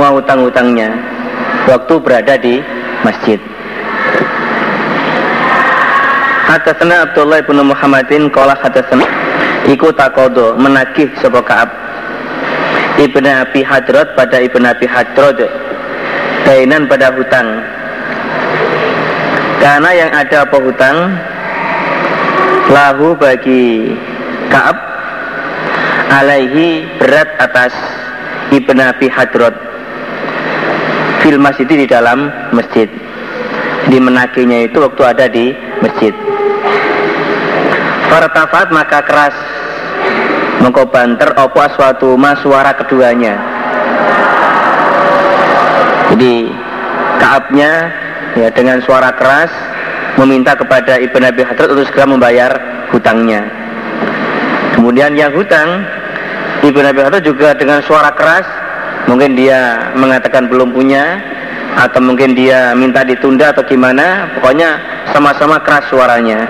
[0.00, 0.96] semua hutang-hutangnya
[1.68, 2.64] waktu berada di
[3.04, 3.36] masjid.
[6.48, 9.04] Hadatsana Abdullah bin Muhammadin qala hadatsana
[9.68, 11.68] iku takodo menagih sapa Ka'ab.
[12.96, 15.36] Ibn Abi Hadrat pada Ibn Abi Hadrat
[16.48, 17.60] Dainan pada hutang.
[19.60, 20.96] Karena yang ada apa hutang?
[22.72, 23.92] Lahu bagi
[24.48, 24.80] Ka'ab
[26.08, 27.76] Alaihi berat atas
[28.48, 29.69] Ibn Abi Hadrat
[31.20, 32.88] Fil masjid di dalam masjid.
[33.88, 36.12] Di menagihnya itu waktu ada di masjid.
[38.08, 39.36] Fartafat maka keras.
[40.60, 43.36] Mengko banter opo suatu ma suara keduanya?
[46.12, 46.52] Jadi
[47.20, 47.92] Kaabnya
[48.32, 49.52] ya dengan suara keras
[50.16, 52.52] meminta kepada Ibn Abi Hadrat untuk segera membayar
[52.96, 53.44] hutangnya.
[54.72, 55.84] Kemudian yang hutang
[56.64, 58.48] Ibn Abi Hadrat juga dengan suara keras
[59.08, 61.22] mungkin dia mengatakan belum punya
[61.78, 64.76] atau mungkin dia minta ditunda atau gimana pokoknya
[65.14, 66.44] sama-sama keras suaranya.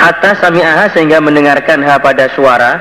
[0.00, 2.80] Hatta sami'aha sehingga mendengarkan ha pada suara?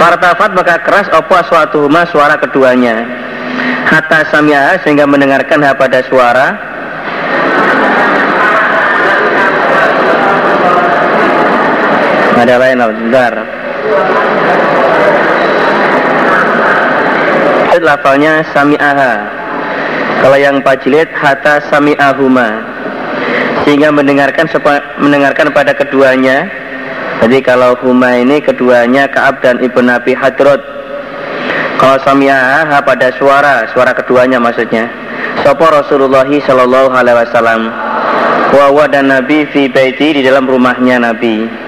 [0.00, 3.04] Fartafat maka keras opo suatu huma suara keduanya.
[3.84, 6.71] Hatta sami'aha sehingga mendengarkan ha pada suara
[12.42, 13.32] Ada lain sebentar
[17.82, 19.12] lafalnya sami'aha
[20.22, 22.62] kalau yang pajilid hatta sami'ahuma
[23.66, 24.46] sehingga mendengarkan
[25.02, 26.46] mendengarkan pada keduanya.
[27.22, 30.58] Jadi kalau huma ini keduanya Kaab dan Ibn Nabi Hadrot.
[31.78, 34.90] Kalau sami'aha pada suara, suara keduanya maksudnya.
[35.46, 37.62] Sopo Rasulullah Shallallahu Alaihi Wasallam.
[38.50, 41.61] Wawa dan Nabi fi baiti di dalam rumahnya Nabi.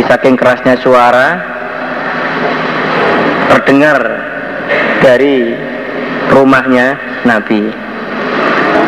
[0.00, 1.36] Di saking kerasnya suara
[3.52, 4.00] terdengar
[5.04, 5.52] dari
[6.32, 6.96] rumahnya
[7.28, 7.68] Nabi.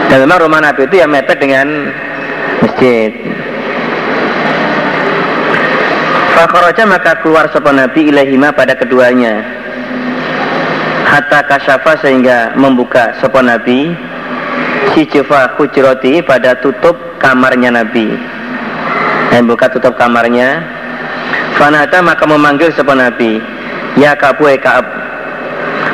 [0.09, 1.93] Dan memang rumah Nabi itu yang mepet dengan
[2.65, 3.13] masjid.
[6.33, 9.45] Fakharaja maka keluar sopan Nabi ilahima pada keduanya.
[11.13, 13.93] Hatta kasyafa sehingga membuka sopan Nabi.
[14.97, 18.17] Si Jufa hujroti pada tutup kamarnya Nabi.
[19.29, 20.81] Dan buka tutup kamarnya
[21.57, 23.39] Fanata maka memanggil sopan Nabi
[24.01, 24.87] Ya Kabu Kaab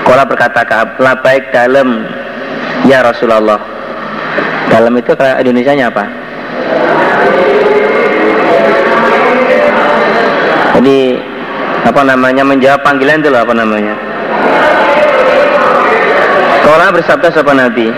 [0.08, 2.08] Kala berkata Kaab Labaik dalam
[2.86, 3.58] Ya Rasulullah.
[4.70, 6.04] Dalam itu kalau Indonesia nya apa?
[10.78, 11.18] Jadi
[11.82, 13.94] apa namanya menjawab panggilan itu loh apa namanya?
[16.62, 17.90] Kala bersabda sapa Nabi.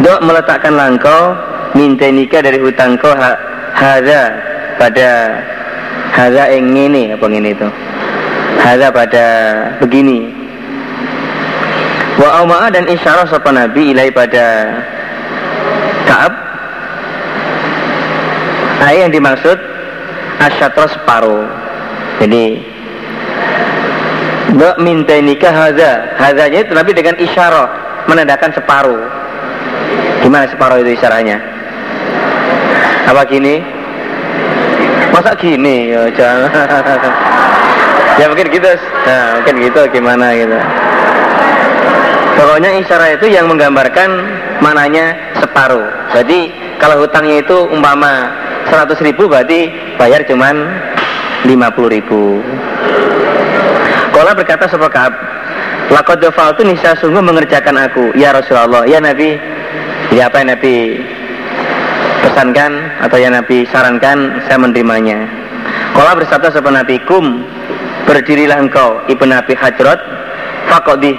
[0.00, 1.34] Dok meletakkan langkau
[1.74, 3.34] minta nikah dari hutang kau ha,
[3.74, 4.22] hada
[4.76, 5.10] pada
[6.12, 7.68] hada yang ini apa ini itu?
[8.62, 9.26] Hada pada
[9.80, 10.28] begini.
[12.20, 14.76] Wa auma'a dan isyarah sapa Nabi ilai pada
[16.06, 16.32] Kaab.
[18.82, 19.58] Ayat yang dimaksud
[20.42, 21.46] asyatra separuh.
[22.20, 22.60] Jadi
[24.52, 27.66] Mbak minta nikah haza Hazanya itu Nabi dengan isyarah
[28.04, 29.02] Menandakan separuh.
[30.22, 31.38] Gimana separuh itu isyarahnya?
[33.10, 33.81] Apa gini
[35.12, 36.50] Masa gini ya jangan
[38.20, 38.72] Ya mungkin gitu
[39.08, 40.58] Nah mungkin gitu gimana gitu
[42.32, 44.08] Pokoknya isyarat itu yang menggambarkan
[44.64, 45.84] mananya separuh.
[46.16, 46.48] Jadi
[46.80, 48.32] kalau hutangnya itu umpama
[48.66, 49.68] 100 ribu berarti
[50.00, 50.66] bayar cuman
[51.44, 52.40] 50 ribu.
[54.12, 55.12] Kala berkata Ka'ab,
[55.90, 59.34] Lakot itu nisa sungguh mengerjakan aku, ya Rasulullah, ya Nabi.
[60.12, 61.00] Ya apa yang Nabi
[62.32, 62.72] pesankan
[63.04, 65.28] atau yang Nabi sarankan, saya menerimanya.
[65.92, 67.44] Kala bersabda sebuah Nabi, kum
[68.08, 70.00] berdirilah engkau, ibu Nabi Hajrat,
[70.72, 71.12] fakodi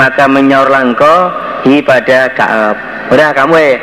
[0.00, 1.28] maka menyaur langko
[1.68, 2.76] hi pada Kaab.
[3.12, 3.76] Udah kamu eh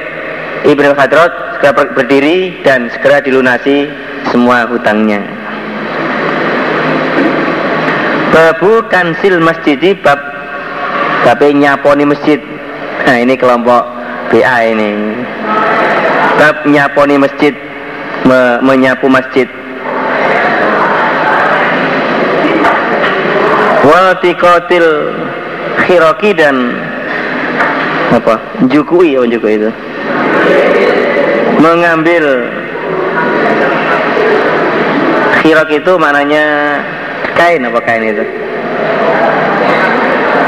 [0.66, 1.30] Ibnu Hadrot
[1.60, 3.86] segera berdiri dan segera dilunasi
[4.34, 5.22] semua hutangnya.
[8.34, 10.20] Babu kansil masjid bab
[11.24, 12.42] tapi nyaponi masjid.
[13.06, 13.84] Nah ini kelompok
[14.34, 14.92] BA ini.
[16.38, 17.54] Bab nyaponi masjid
[18.30, 19.50] me menyapu masjid.
[23.82, 24.86] Wal tikotil
[25.82, 26.78] khiroki dan
[28.14, 28.38] apa?
[28.70, 29.70] Jukui apa jukui itu.
[31.58, 32.46] Mengambil
[35.42, 36.46] khirok itu maknanya
[37.34, 38.26] kain apa kain itu?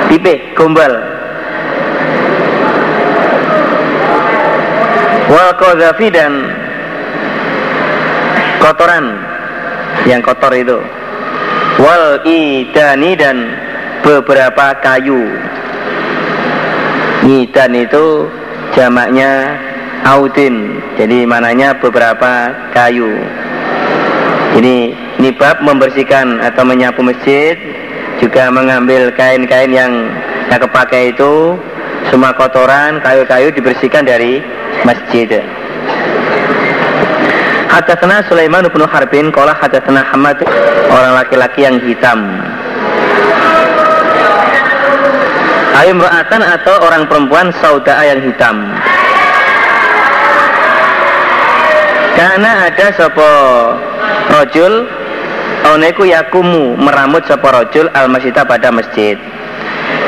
[0.05, 1.08] Pipe gombal
[5.29, 6.33] wal kozafi dan
[8.59, 9.05] kotoran.
[10.09, 10.77] Yang kotor itu.
[11.79, 13.37] Wal idani dan
[14.01, 15.23] beberapa kayu.
[17.29, 18.25] Idan itu
[18.73, 19.59] jamaknya
[20.07, 23.11] audin jadi mananya beberapa kayu.
[24.59, 27.55] Ini bab membersihkan atau menyapu masjid.
[28.19, 29.91] Juga mengambil kain-kain yang
[30.51, 31.55] yang kepakai itu.
[32.11, 34.41] Semua kotoran kayu-kayu dibersihkan dari
[34.87, 35.41] masjid
[37.69, 40.41] Hadatsana Sulaiman bin Harbin qala hadatsana Hamad
[40.89, 42.25] orang laki-laki yang hitam.
[45.77, 48.73] Ayo meratan atau orang perempuan sauda yang hitam.
[52.17, 53.31] Karena ada sopo
[54.33, 54.89] rojul
[55.69, 59.15] Oneku yakumu meramut sopo rojul al masjidah pada masjid.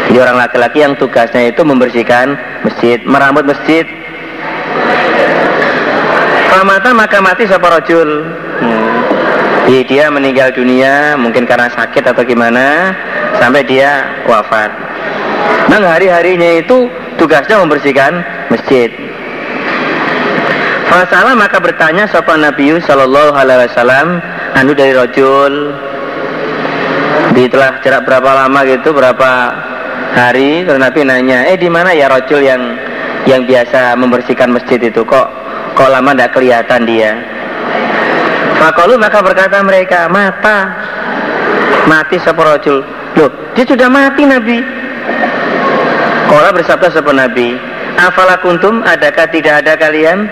[0.10, 2.36] Jadi orang laki-laki yang tugasnya itu membersihkan
[2.66, 3.88] masjid, meramut masjid,
[6.52, 8.28] Famata maka mati siapa rojul
[8.60, 9.72] hmm.
[9.88, 12.92] dia meninggal dunia mungkin karena sakit atau gimana
[13.40, 14.68] sampai dia wafat.
[15.72, 18.20] Nah hari-harinya itu tugasnya membersihkan
[18.52, 18.92] masjid.
[20.92, 24.20] Fasalah maka bertanya sopan Nabi Sallallahu Alaihi Wasallam
[24.60, 25.72] anu dari rojul
[27.32, 29.32] di telah jarak berapa lama gitu berapa
[30.12, 32.76] hari terus Nabi nanya eh di mana ya rojul yang
[33.24, 35.41] yang biasa membersihkan masjid itu kok
[35.72, 37.12] Kok lama tidak kelihatan dia?
[38.60, 40.70] Fakolu maka berkata mereka Mata.
[41.90, 42.86] Mati seporojul
[43.18, 44.62] Loh dia sudah mati Nabi.
[46.30, 47.58] Kola bersabda sepo Nabi
[47.98, 48.86] Afala kuntum?
[48.86, 50.30] Adakah tidak ada kalian?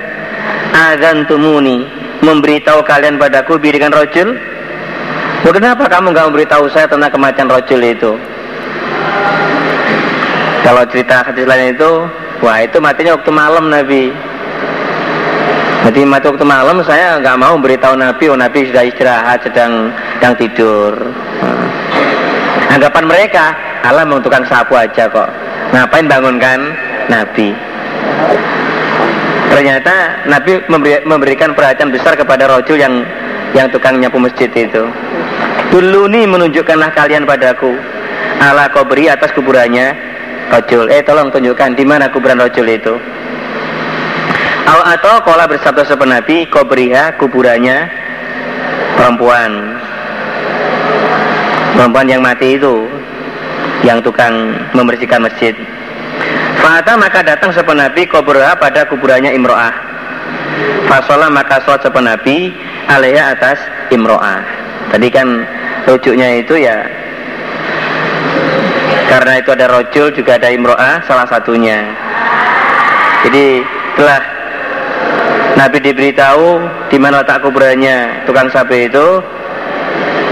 [1.26, 1.84] Tumuni
[2.22, 4.38] Memberitahu kalian padaku birikan rojul
[5.44, 8.12] Loh kenapa kamu gak memberitahu saya tentang kematian rojul itu?
[10.62, 11.92] Kalau cerita hadis lain itu
[12.40, 14.29] Wah itu matinya waktu malam Nabi
[15.88, 19.90] jadi waktu malam saya nggak mau beritahu Nabi, oh Nabi sudah istirahat, sedang
[20.20, 20.92] sedang tidur.
[21.40, 21.68] Hmm.
[22.76, 23.56] Anggapan mereka,
[23.88, 25.30] Allah mau tukang sapu aja kok.
[25.72, 26.60] Ngapain bangunkan
[27.08, 27.56] Nabi?
[29.50, 33.02] Ternyata Nabi memberi, memberikan perhatian besar kepada rojul yang
[33.58, 34.84] yang tukang nyapu masjid itu.
[35.74, 37.74] Dulu nih menunjukkanlah kalian padaku
[38.40, 39.96] ala beri atas kuburannya
[40.54, 40.86] rojul.
[40.92, 42.94] Eh tolong tunjukkan di mana kuburan rojul itu.
[44.70, 47.90] Al atau kola bersabda sopan Nabi kobriha kuburannya
[48.94, 49.82] perempuan
[51.74, 52.86] perempuan yang mati itu
[53.82, 55.58] yang tukang membersihkan masjid.
[56.62, 59.74] Fata maka datang sopan Nabi kobriha pada kuburannya Imro'ah.
[60.86, 62.54] Fasola maka sholat sopan Nabi
[62.94, 63.58] atas
[63.90, 64.46] Imro'ah.
[64.94, 65.50] Tadi kan
[65.90, 66.86] rujuknya itu ya
[69.10, 71.90] karena itu ada rojul juga ada Imro'ah salah satunya.
[73.26, 73.66] Jadi
[73.98, 74.39] telah
[75.60, 79.20] Nabi diberitahu di mana letak kuburannya tukang sapi itu.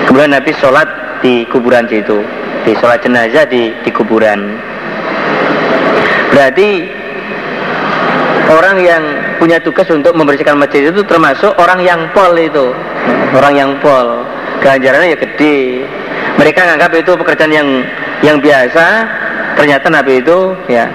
[0.08, 0.88] Kemudian Nabi sholat
[1.20, 2.24] di kuburan situ,
[2.64, 4.56] di sholat jenazah di, di kuburan.
[6.32, 6.88] Berarti
[8.48, 9.04] orang yang
[9.36, 12.72] punya tugas untuk membersihkan masjid itu termasuk orang yang pol itu,
[13.36, 14.24] orang yang pol.
[14.64, 15.84] Ganjarannya ya gede.
[16.40, 17.68] Mereka menganggap itu pekerjaan yang
[18.24, 18.86] yang biasa.
[19.60, 20.88] Ternyata Nabi itu ya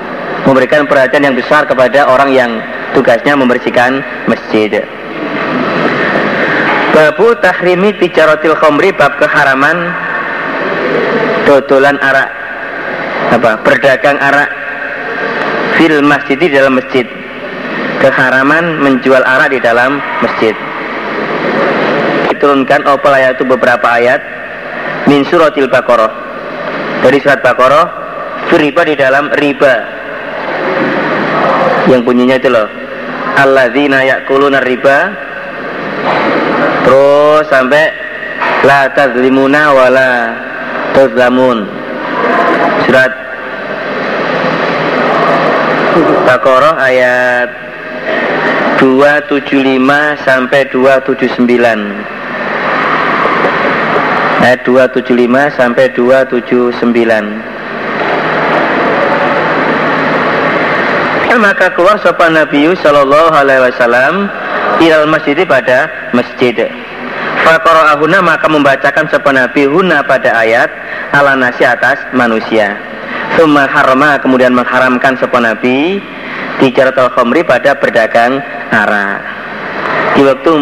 [0.48, 2.50] memberikan perhatian yang besar kepada orang yang
[2.92, 4.84] tugasnya membersihkan masjid.
[6.92, 9.90] Babu tahrimi tijaratil khomri bab keharaman.
[11.48, 12.28] Dodolan arak
[13.32, 14.48] apa berdagang arak
[15.74, 17.08] fil masjid di dalam masjid.
[17.98, 20.52] Keharaman menjual arak di dalam masjid.
[22.28, 24.20] Diturunkan opal ayat itu beberapa ayat.
[25.08, 26.12] Min suratil baqarah.
[27.02, 27.88] Dari surat baqarah
[28.52, 29.74] riba di dalam riba.
[31.88, 32.81] Yang bunyinya itu loh
[33.38, 34.98] alladzina ya'kuluna riba.
[36.82, 37.86] Terus sampai
[38.66, 40.10] la tazlimuna wala
[40.92, 41.66] tuzlamun
[42.84, 43.12] surat
[46.24, 47.48] Baqarah ayat
[48.80, 51.52] 275 sampai 279
[54.42, 57.51] ayat 275 sampai 279
[61.38, 64.26] maka keluar sopan Nabi Sallallahu Alaihi Wasallam
[64.82, 66.66] ilal masjid pada masjid.
[67.42, 70.68] Fakorahuna maka membacakan sopan Nabi huna pada ayat
[71.14, 72.74] ala nasi atas manusia.
[73.38, 76.00] Summa harma kemudian mengharamkan sopan Nabi
[76.62, 78.38] al khomri pada berdagang
[78.70, 79.20] arak.
[80.14, 80.52] Di waktu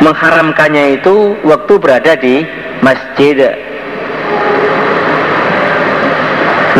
[0.00, 2.46] mengharamkannya itu waktu berada di
[2.80, 3.69] masjid.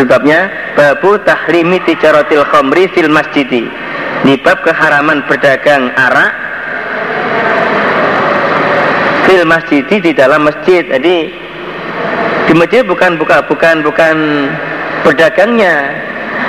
[0.01, 0.49] Sebabnya
[0.81, 3.69] babu tahrimi tijaratil khamri fil masjidi.
[4.25, 6.33] Ini bab keharaman berdagang arak
[9.29, 10.89] fil masjid di dalam masjid.
[10.89, 11.29] Jadi
[12.49, 14.17] di masjid bukan buka bukan bukan
[15.05, 15.93] berdagangnya.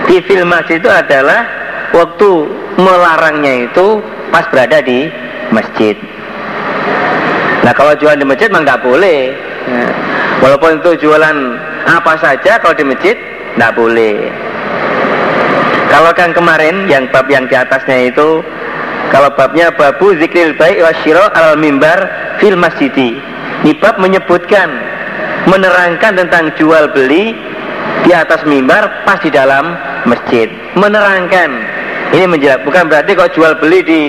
[0.07, 1.43] Di fil masjid itu adalah
[1.91, 2.47] waktu
[2.79, 3.99] melarangnya itu
[4.31, 5.11] pas berada di
[5.51, 5.99] masjid.
[7.67, 9.35] Nah kalau jualan di masjid memang nggak boleh.
[9.61, 9.85] Ya.
[10.41, 11.37] walaupun itu jualan
[11.85, 13.13] apa saja kalau di masjid
[13.57, 14.31] nggak boleh.
[15.91, 18.39] Kalau kan kemarin yang bab yang di atasnya itu
[19.11, 21.99] kalau babnya babu zikril baik wasyiro al mimbar
[22.39, 23.19] fil masjidi.
[23.61, 24.71] Ini bab menyebutkan
[25.51, 27.35] menerangkan tentang jual beli
[28.07, 29.75] di atas mimbar pas di dalam
[30.07, 30.47] masjid.
[30.79, 31.49] Menerangkan.
[32.11, 34.01] Ini menjelaskan bukan berarti kok jual beli di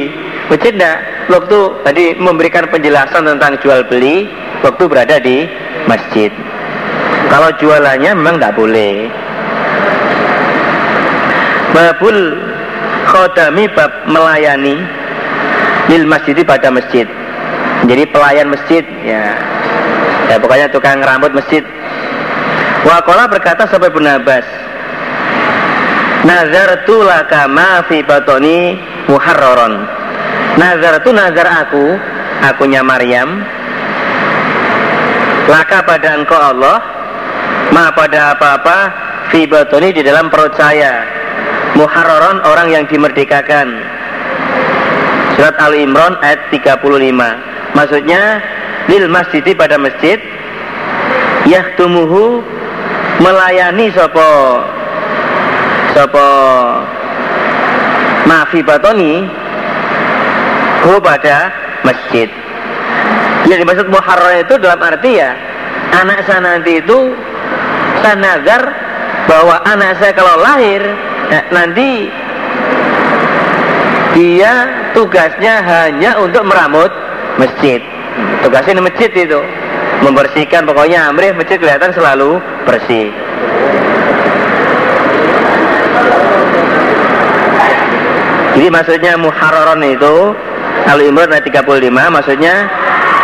[0.50, 0.98] masjid enggak
[1.30, 4.30] waktu tadi memberikan penjelasan tentang jual beli
[4.62, 5.46] waktu berada di
[5.90, 6.30] masjid.
[7.26, 9.10] Kalau jualannya memang tidak boleh
[11.72, 12.16] babul
[13.08, 14.76] khodami bab melayani
[15.90, 17.08] lil masjid pada masjid.
[17.88, 19.34] Jadi pelayan masjid ya.
[20.30, 21.66] Ya pokoknya tukang rambut masjid.
[22.86, 24.42] Wakola berkata sampai Ibn Abbas
[26.26, 28.78] Nazartu laka ma fi batoni
[29.10, 29.86] muharraron.
[30.54, 31.98] Nazartu nazar aku
[32.42, 33.42] Akunya Maryam.
[35.50, 36.78] Laka pada engkau Allah
[37.74, 38.78] Ma pada apa-apa
[39.34, 41.21] Fi batoni di dalam perut saya
[41.72, 43.80] Muharraron orang yang dimerdekakan.
[45.36, 46.84] Surat Al-Imran ayat 35
[47.72, 48.22] Maksudnya
[48.86, 50.20] Lil masjidi pada masjid
[51.48, 52.44] Yahtumuhu
[53.18, 54.60] Melayani sopo
[55.96, 56.28] Sopo
[58.28, 59.24] Mafi batoni
[60.82, 61.50] Hu pada
[61.86, 62.26] masjid.
[63.46, 65.32] Yang dimaksud muharram itu dalam arti ya
[65.96, 67.16] Anak saya nanti itu
[68.04, 68.62] Saya nazar
[69.26, 70.82] Bahwa anak saya kalau lahir
[71.30, 72.10] nah, Nanti
[74.12, 74.52] Dia
[74.92, 76.92] tugasnya hanya untuk meramut
[77.40, 77.80] masjid.
[78.44, 79.40] Tugasnya di masjid itu
[80.04, 81.08] membersihkan pokoknya.
[81.08, 82.36] Amrih masjid kelihatan selalu
[82.68, 83.08] bersih.
[88.52, 90.36] Jadi maksudnya muharraron itu
[90.84, 92.68] Al Imran ayat 35 maksudnya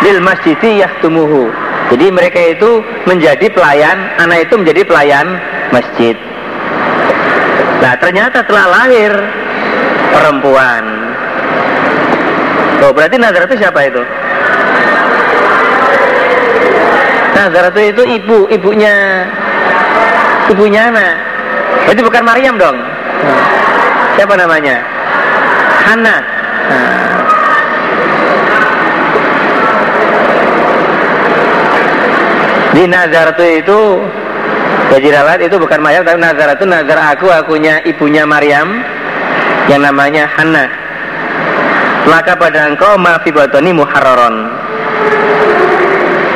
[0.01, 1.53] lil masjidi yahtumuhu.
[1.93, 5.37] Jadi mereka itu menjadi pelayan anak itu menjadi pelayan
[5.69, 6.17] masjid
[7.79, 9.13] nah ternyata telah lahir
[10.11, 10.83] perempuan
[12.83, 14.03] oh berarti nazar itu siapa itu
[17.39, 19.23] Nazaratu itu ibu, ibunya
[20.51, 21.15] ibunya anak.
[21.87, 22.75] Itu bukan Maryam dong.
[24.19, 24.83] Siapa namanya?
[25.87, 26.17] Hana.
[26.67, 27.15] Nah.
[32.75, 33.79] Di Nazaratu itu
[34.89, 38.81] Bajiralat itu bukan Maryam tapi Nazaratu Nazar aku akunya ibunya Maryam
[39.69, 40.65] yang namanya Hana.
[42.09, 44.49] Maka pada engkau maafi batoni muharraron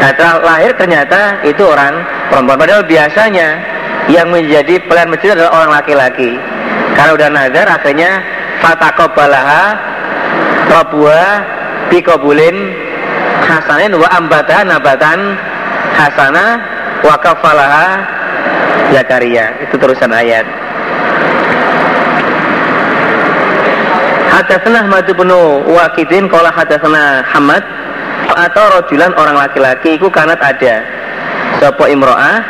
[0.03, 2.59] Nah setelah lahir ternyata itu orang perempuan.
[2.59, 3.55] Padahal biasanya
[4.11, 6.35] yang menjadi pelayan masjid adalah orang laki-laki.
[6.91, 8.11] Karena udah nazar akhirnya
[8.59, 9.63] fatakobalaha
[10.67, 11.23] robua
[11.87, 12.75] bikobulin
[13.47, 15.39] hasanin wa ambatan nabatan
[15.95, 16.45] hasana
[16.99, 18.03] wa kafalaha
[18.91, 19.55] Zakaria.
[19.63, 20.43] Itu terusan ayat.
[24.33, 25.29] Hadatsana Ahmad bin
[25.69, 27.61] Waqidin qala hadatsana Hamad
[28.33, 30.81] atau rojulan orang laki-laki iku kanat ada.
[31.61, 32.41] Sopo imro'ah?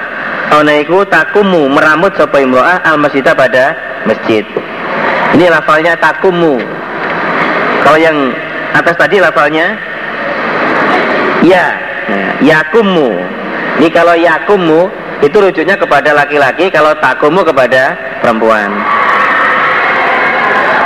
[0.54, 3.76] Ana iku takumu meramut sopo imro'ah al masjidah pada
[4.08, 4.48] masjid.
[5.36, 6.62] Ini lafalnya takumu.
[7.84, 8.32] Kalau yang
[8.72, 9.76] atas tadi lafalnya
[11.44, 11.66] ya.
[12.04, 13.12] Nah, yakumu.
[13.82, 14.88] Ini kalau yakumu
[15.22, 17.94] itu rujuknya kepada laki-laki kalau takumu kepada
[18.24, 18.72] perempuan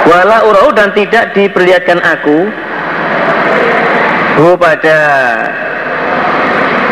[0.08, 2.48] wala urau dan tidak diperlihatkan aku
[4.38, 4.98] hu pada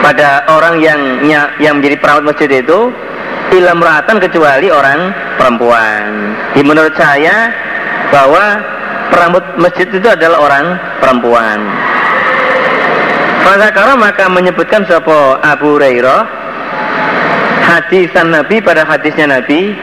[0.06, 1.02] pada orang yang
[1.58, 2.94] yang menjadi perawat masjid itu
[3.54, 6.34] ilam meratan kecuali orang perempuan.
[6.54, 7.50] Di menurut saya
[8.10, 8.62] bahwa
[9.10, 10.66] perawat masjid itu adalah orang
[11.02, 11.58] perempuan.
[13.46, 16.45] Fazakara maka menyebutkan siapa Abu Hurairah
[17.76, 19.76] hadisan Nabi pada hadisnya Nabi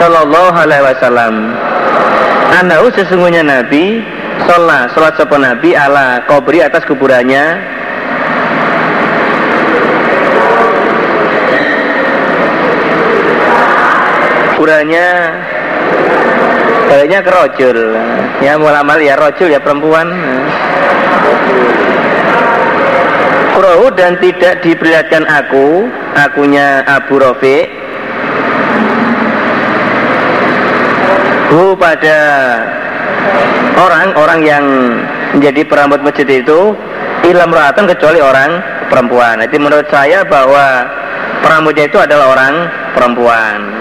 [0.00, 1.34] Sallallahu Alaihi Wasallam.
[2.56, 4.00] Anahu sesungguhnya Nabi
[4.48, 7.60] sholat sholat sopo nabi ala kubri atas kuburannya.
[14.56, 15.06] Kuburannya
[16.88, 17.78] baliknya ke rojul.
[18.40, 20.08] Ya mulamal ya rojul ya perempuan
[23.60, 25.84] Kurahu dan tidak diperlihatkan aku
[26.16, 27.68] akunya Abu Rafiq
[31.52, 32.16] hu pada
[33.76, 34.64] orang-orang yang
[35.36, 36.72] menjadi perambut masjid itu
[37.28, 39.44] Ilam ratan kecuali orang perempuan.
[39.44, 40.88] Jadi menurut saya bahwa
[41.44, 42.64] peramuja itu adalah orang
[42.96, 43.79] perempuan.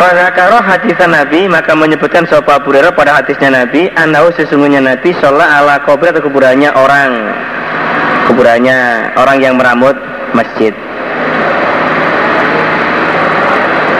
[0.00, 5.44] Pada karo hadisan Nabi maka menyebutkan sopa Abu pada hadisnya Nabi Anau sesungguhnya Nabi sholat
[5.44, 7.12] ala kubur atau kuburannya orang.
[8.32, 9.92] Kuburannya orang yang meramut
[10.32, 10.72] masjid.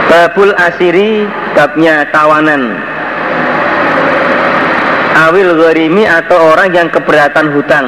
[0.08, 2.80] Babul asiri babnya tawanan.
[5.28, 7.86] Awil gharimi atau orang yang keberatan hutang.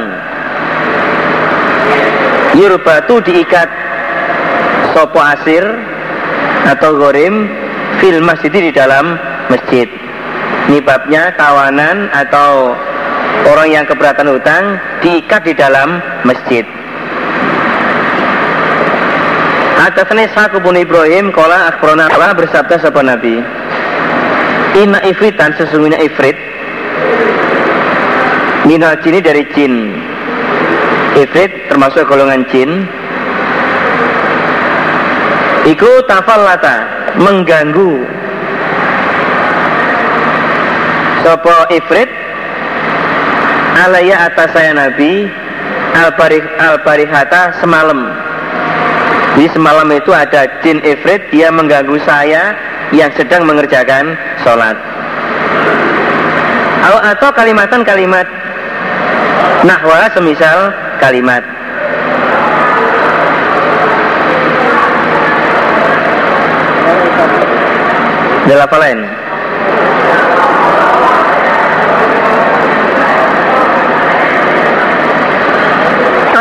[2.61, 3.73] Yurbatu diikat
[4.93, 5.65] Sopo asir
[6.69, 7.62] atau gorim
[8.03, 9.15] fil masjid di dalam
[9.47, 9.87] masjid.
[10.67, 12.75] Ini babnya kawanan atau
[13.47, 16.67] orang yang keberatan hutang diikat di dalam masjid.
[19.79, 23.39] Atasnya saku pun Ibrahim kola akbrona Allah bersabda sapa Nabi.
[24.73, 26.33] Inna ifritan sesungguhnya ifrit
[28.65, 30.01] Minal jini dari jin
[31.13, 32.89] Ifrit termasuk golongan jin
[35.69, 37.93] Iku tafallata mengganggu.
[41.23, 42.11] Sopo Ifrit
[43.79, 45.31] Alaya atas saya Nabi
[45.95, 48.11] Al-Barih, Al-Barihata semalam.
[49.39, 52.53] Di semalam itu ada jin Ifrit Dia mengganggu saya
[52.93, 54.13] Yang sedang mengerjakan
[54.45, 54.77] sholat.
[56.85, 58.27] Atau kalimatan kalimat
[59.63, 61.62] Nahwa semisal kalimat
[68.43, 68.99] Ada lain?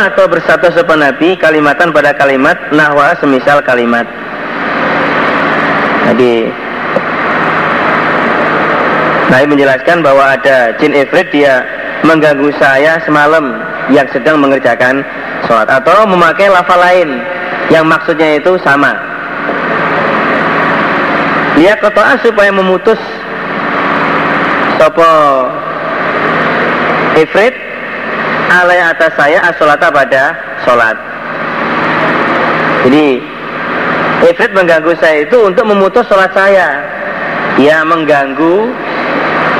[0.01, 4.09] Atau bersatu sopan Nabi kalimatan pada kalimat nahwa semisal kalimat.
[6.09, 6.49] Jadi
[9.29, 11.63] Nabi menjelaskan bahwa ada jin ifrit dia
[12.01, 13.61] mengganggu saya semalam
[13.93, 15.05] yang sedang mengerjakan
[15.45, 17.21] sholat atau memakai lafal lain
[17.69, 18.97] yang maksudnya itu sama
[21.77, 22.97] kotoa supaya memutus
[24.81, 25.05] sopo
[27.21, 27.53] ifrit
[28.49, 30.33] alai atas saya asolata pada
[30.65, 30.97] sholat.
[32.87, 33.21] Jadi
[34.25, 36.81] ifrit mengganggu saya itu untuk memutus sholat saya.
[37.61, 38.73] Dia mengganggu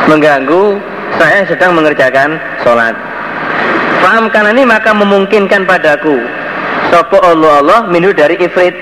[0.09, 0.81] mengganggu
[1.21, 2.97] saya sedang mengerjakan sholat.
[4.01, 6.17] Faham karena ini maka memungkinkan padaku.
[6.89, 8.73] Sopo Allah Allah minu dari ifrit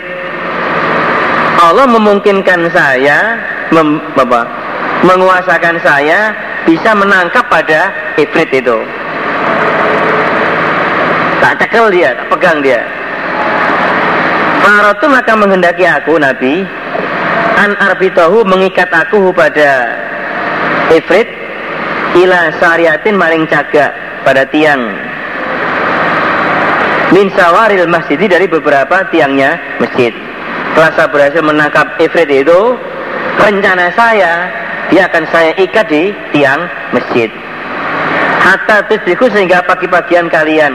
[1.59, 3.35] Allah memungkinkan saya
[3.75, 4.47] mem, apa,
[5.03, 6.31] menguasakan saya
[6.63, 8.79] bisa menangkap pada ifrit itu.
[11.43, 12.79] Tak cekel dia, tak pegang dia.
[14.63, 16.63] Faratu maka menghendaki aku Nabi
[17.59, 19.99] an arbitahu mengikat aku pada
[20.95, 21.27] ifrit
[22.23, 23.91] ila syariatin maring caga
[24.23, 24.79] pada tiang
[27.11, 30.28] min sawaril masjid dari beberapa tiangnya masjid
[30.95, 32.79] saya berhasil menangkap Ifrit itu,
[33.43, 34.47] rencana saya,
[34.87, 36.63] dia akan saya ikat di tiang
[36.95, 37.27] masjid.
[38.39, 40.73] Hatta tusbiku sehingga pagi-pagian kalian,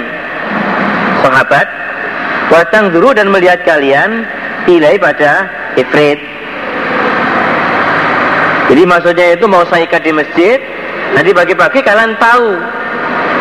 [1.24, 1.66] sahabat,
[2.52, 4.28] watang dulu dan melihat kalian,
[4.68, 5.48] ilai pada
[5.80, 6.20] Ifrit.
[8.68, 10.58] Jadi maksudnya itu mau saya ikat di masjid,
[11.16, 12.60] nanti pagi-pagi kalian tahu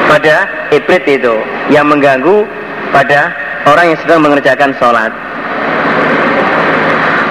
[0.08, 1.36] pada Ifrit itu
[1.67, 2.47] yang mengganggu
[2.95, 3.34] pada
[3.67, 5.12] orang yang sedang mengerjakan sholat.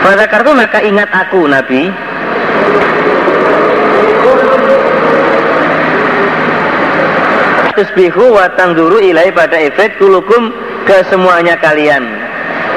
[0.03, 1.87] Pada kartu maka ingat aku Nabi.
[7.79, 10.51] Tusbihu wa tangduru ilai pada efek kulukum
[10.83, 12.03] ke semuanya kalian.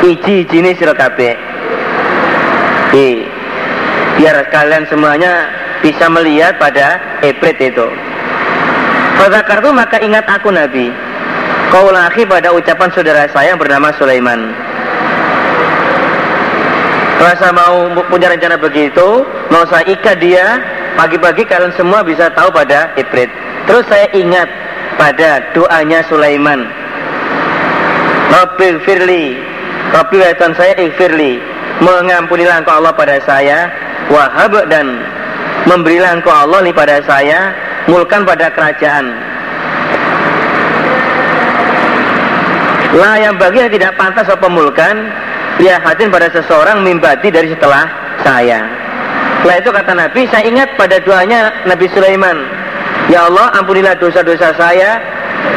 [0.05, 1.33] Iji jenis sirakabe
[4.15, 5.49] Biar kalian semuanya
[5.81, 7.89] bisa melihat pada efek itu.
[9.17, 10.93] Pada kartu maka ingat aku Nabi.
[11.73, 14.64] Kau lagi pada ucapan saudara saya yang bernama Sulaiman
[17.15, 20.59] Rasa mau punya rencana begitu, mau saya ikat dia,
[20.99, 23.31] pagi-pagi kalian semua bisa tahu pada Ibrit.
[23.65, 24.45] Terus saya ingat
[24.99, 26.67] pada doanya Sulaiman.
[28.35, 29.39] Rabbil firli,
[29.95, 31.39] Rabbil waitan saya ighfirli.
[31.79, 33.67] Mengampunilah engkau Allah pada saya,
[34.11, 35.03] wahab dan
[35.67, 37.55] memberilah engkau Allah nih pada saya,
[37.87, 39.05] mulkan pada kerajaan.
[42.95, 45.11] Lah yang bagi yang tidak pantas apa mulkan
[45.59, 47.87] lihatin pada seseorang mimbati dari setelah
[48.23, 48.65] saya.
[49.39, 52.37] Setelah itu kata Nabi, saya ingat pada doanya Nabi Sulaiman.
[53.13, 54.97] Ya Allah, ampunilah dosa-dosa saya,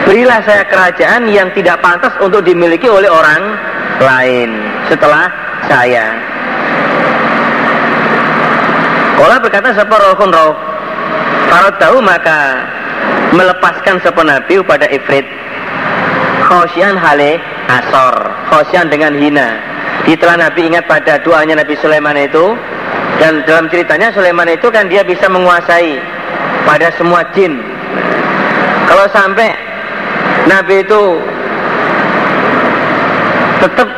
[0.04, 3.56] berilah saya kerajaan yang tidak pantas untuk dimiliki oleh orang
[3.98, 4.60] lain
[4.92, 5.32] setelah
[5.64, 6.12] saya.
[9.18, 10.54] Kala berkata siapa rohun roh
[11.50, 12.62] Kalau tahu maka
[13.34, 15.26] melepaskan sapa nabi pada ifrit
[16.48, 18.14] khosyan hale asor
[18.48, 19.58] khosyan dengan hina
[20.16, 22.56] setelah Nabi ingat pada doanya Nabi Sulaiman itu
[23.20, 26.00] dan dalam ceritanya Sulaiman itu kan dia bisa menguasai
[26.64, 27.60] pada semua jin.
[28.88, 29.52] Kalau sampai
[30.48, 31.02] Nabi itu
[33.60, 33.88] tetap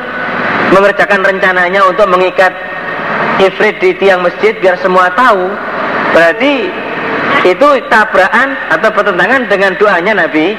[0.74, 2.50] mengerjakan rencananya untuk mengikat
[3.38, 5.46] ifrit di tiang masjid biar semua tahu
[6.10, 6.70] berarti
[7.46, 10.58] itu tabrakan atau pertentangan dengan doanya Nabi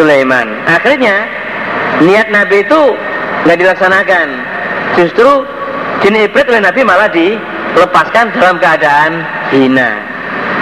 [0.00, 0.48] Sulaiman.
[0.64, 1.28] Akhirnya
[2.02, 2.80] niat Nabi itu
[3.44, 4.26] nggak dilaksanakan
[4.98, 5.46] justru
[6.02, 9.22] jin ifrit oleh Nabi malah dilepaskan dalam keadaan
[9.54, 10.02] hina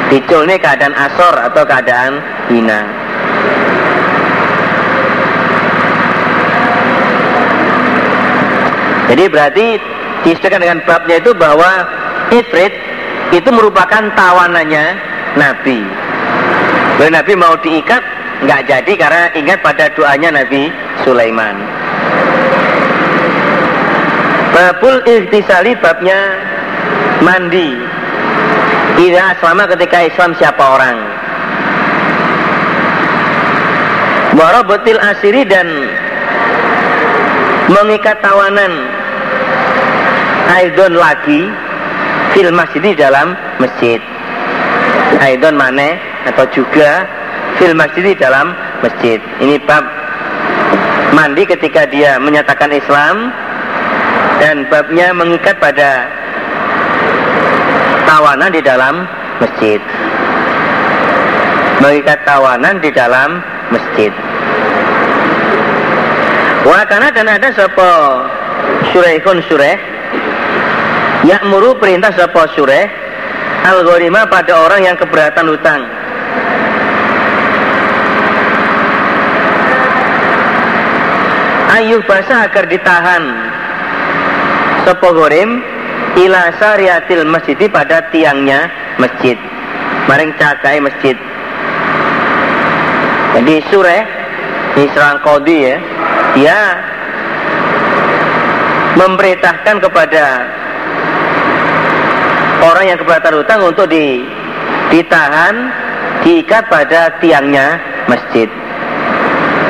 [0.07, 2.20] Dicul ini keadaan asor atau keadaan
[2.53, 2.85] hina
[9.07, 9.66] Jadi berarti
[10.27, 11.87] disesuaikan dengan babnya itu bahwa
[12.35, 12.75] Ifrit
[13.31, 14.99] itu merupakan tawanannya
[15.38, 15.87] Nabi.
[16.99, 18.03] Kalau Nabi mau diikat
[18.42, 20.75] nggak jadi karena ingat pada doanya Nabi
[21.07, 21.55] Sulaiman.
[24.56, 26.16] Babul ihtisali babnya
[27.20, 27.76] mandi.
[28.96, 30.96] Tidak selama ketika Islam siapa orang.
[34.32, 35.68] Warabatil asiri dan
[37.68, 38.72] mengikat tawanan
[40.56, 41.52] Aidon lagi
[42.32, 44.00] fil masjid di dalam masjid
[45.20, 46.00] Aidon mana
[46.32, 47.04] atau juga
[47.60, 49.84] fil masjid di dalam masjid ini bab
[51.12, 53.32] mandi ketika dia menyatakan Islam
[54.40, 56.09] dan babnya mengikat pada
[58.07, 59.09] tawanan di dalam
[59.42, 59.81] masjid.
[61.81, 64.12] Mengikat tawanan di dalam masjid.
[66.66, 67.90] Wa kana dan ada sapa
[68.90, 69.79] surehun sureh
[71.27, 72.87] Yakmuru perintah sapa sureh
[73.66, 73.83] al
[74.31, 75.83] pada orang yang keberatan hutang.
[81.75, 83.22] Ayuh basa agar ditahan
[84.87, 85.61] Sopo gorim
[86.16, 89.37] Ila syariatil masjid pada tiangnya masjid
[90.07, 91.18] Maring cakai masjid
[93.37, 94.03] Jadi sureh
[94.79, 95.77] Ini serang kodi ya
[96.37, 96.77] dia
[98.96, 100.25] memerintahkan kepada
[102.61, 104.20] orang yang keberatan hutang untuk di,
[104.92, 105.72] ditahan
[106.20, 108.49] diikat pada tiangnya masjid.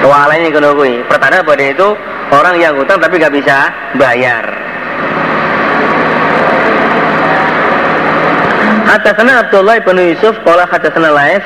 [0.02, 0.74] Wala ini kalau
[1.06, 1.88] pertanda pada itu
[2.34, 4.65] orang yang hutang tapi gak bisa bayar.
[8.96, 11.44] Hadatsana Abdullah bin Yusuf qala hadatsana Laif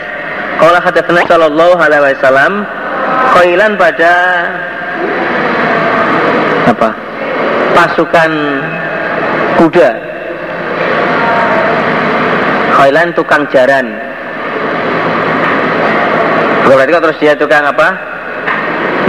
[0.63, 2.63] qala hadatsana sallallahu alaihi wasallam
[3.35, 4.15] qailan pada
[6.71, 6.95] apa?
[7.75, 8.31] Pasukan
[9.59, 9.91] kuda.
[12.79, 13.99] Khailan tukang jaran.
[16.71, 17.99] Berarti kan terus dia tukang apa?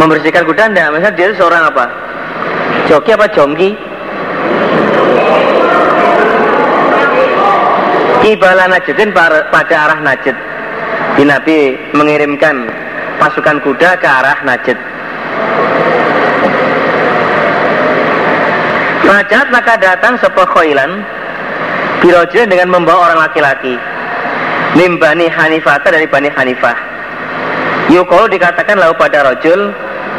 [0.02, 1.86] Membersihkan kuda enggak misalnya dia seorang apa?
[2.90, 3.91] Joki apa jongki
[8.22, 10.38] Ibala Najdin pada arah Najd
[11.18, 12.70] di Nabi mengirimkan
[13.18, 14.78] pasukan kuda ke arah Najd
[19.02, 21.04] Rajat maka datang sebuah khailan
[22.02, 23.78] Birojil dengan membawa orang laki-laki.
[24.74, 26.74] Mimbani Hanifah dari Bani Hanifah.
[27.94, 29.70] Yukol dikatakan lalu pada rojul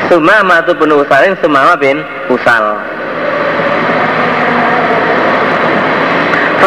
[0.06, 2.78] Sumama tu bin Usalin Sumama bin Usal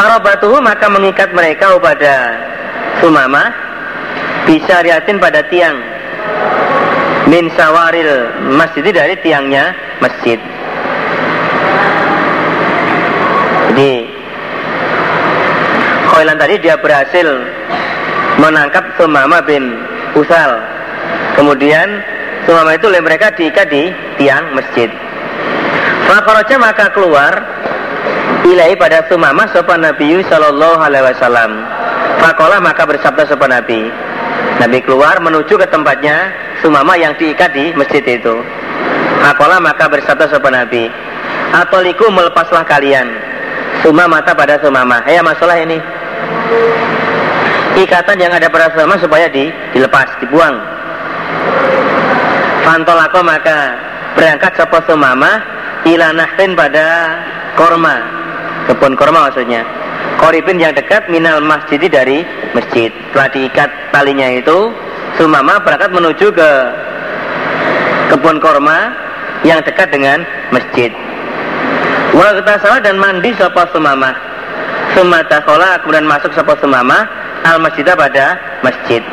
[0.06, 2.38] Farobatuhu maka mengikat mereka pada
[3.02, 3.50] Sumama
[4.46, 5.82] Bisa riatin pada tiang
[7.26, 10.38] Min sawaril masjid dari tiangnya masjid
[13.74, 14.06] Jadi
[16.14, 17.26] Khailan tadi dia berhasil
[18.38, 19.74] menangkap Sumama bin
[20.14, 20.62] Usal.
[21.34, 22.00] Kemudian
[22.46, 23.90] Sumama itu oleh mereka diikat di
[24.22, 24.88] tiang masjid.
[26.08, 27.34] Fakoroja maka keluar
[28.46, 31.52] ilahi pada Sumama sopan Nabi Sallallahu Alaihi Wasallam.
[32.22, 33.90] Fakola maka bersabda sopan Nabi.
[34.62, 36.32] Nabi keluar menuju ke tempatnya
[36.62, 38.36] Sumama yang diikat di masjid itu.
[39.26, 40.88] Fakola maka bersabda sopan Nabi.
[41.52, 43.10] Atoliku melepaslah kalian
[43.84, 45.04] Suma mata pada sumama.
[45.10, 45.78] Ya masalah ini.
[47.76, 50.56] Ikatan yang ada pada sumama supaya di, dilepas, dibuang.
[52.64, 53.78] Fantolako maka
[54.16, 55.44] berangkat sopo sumama
[55.86, 56.88] ila nahrin pada
[57.60, 58.25] korma.
[58.66, 59.62] Kebun korma maksudnya.
[60.18, 62.26] Koripin yang dekat minal masjid dari
[62.56, 62.90] masjid.
[63.14, 64.74] Telah diikat talinya itu,
[65.20, 66.50] sumama berangkat menuju ke
[68.14, 68.96] kebun korma
[69.46, 70.90] yang dekat dengan masjid.
[72.16, 74.16] Salah dan mandi sapa sumama.
[74.96, 77.04] Summa takhola kemudian masuk sapa sumama
[77.44, 79.04] al masjidah pada masjid.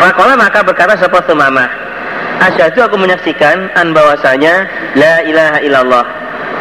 [0.00, 1.68] Fakola maka berkata sapa Sumamah
[2.40, 4.64] Asyhadu aku menyaksikan an bahwasanya
[4.96, 6.04] la ilaha illallah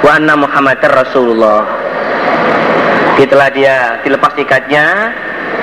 [0.03, 1.67] wa anna muhammadar rasulullah.
[3.19, 5.11] Setelah dia dilepas ikatnya,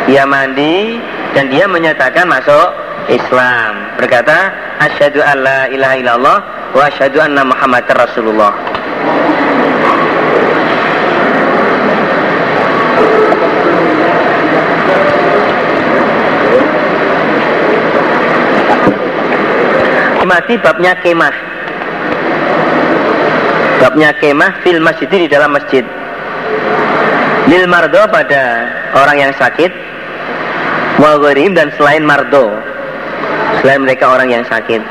[0.05, 1.01] dia mandi
[1.33, 2.69] dan dia menyatakan masuk
[3.09, 3.97] Islam.
[3.97, 4.53] Berkata,
[4.85, 6.39] asyhadu alla ilaha illallah
[6.77, 8.53] wa asyhadu anna muhammadar rasulullah.
[20.27, 21.56] mati babnya kemah
[23.81, 25.85] babnya kemah fil masjid di dalam masjid.
[27.47, 28.67] Lil mardo pada
[28.99, 29.71] orang yang sakit
[30.99, 31.23] wal
[31.55, 32.51] dan selain mardo
[33.63, 34.83] selain mereka orang yang sakit.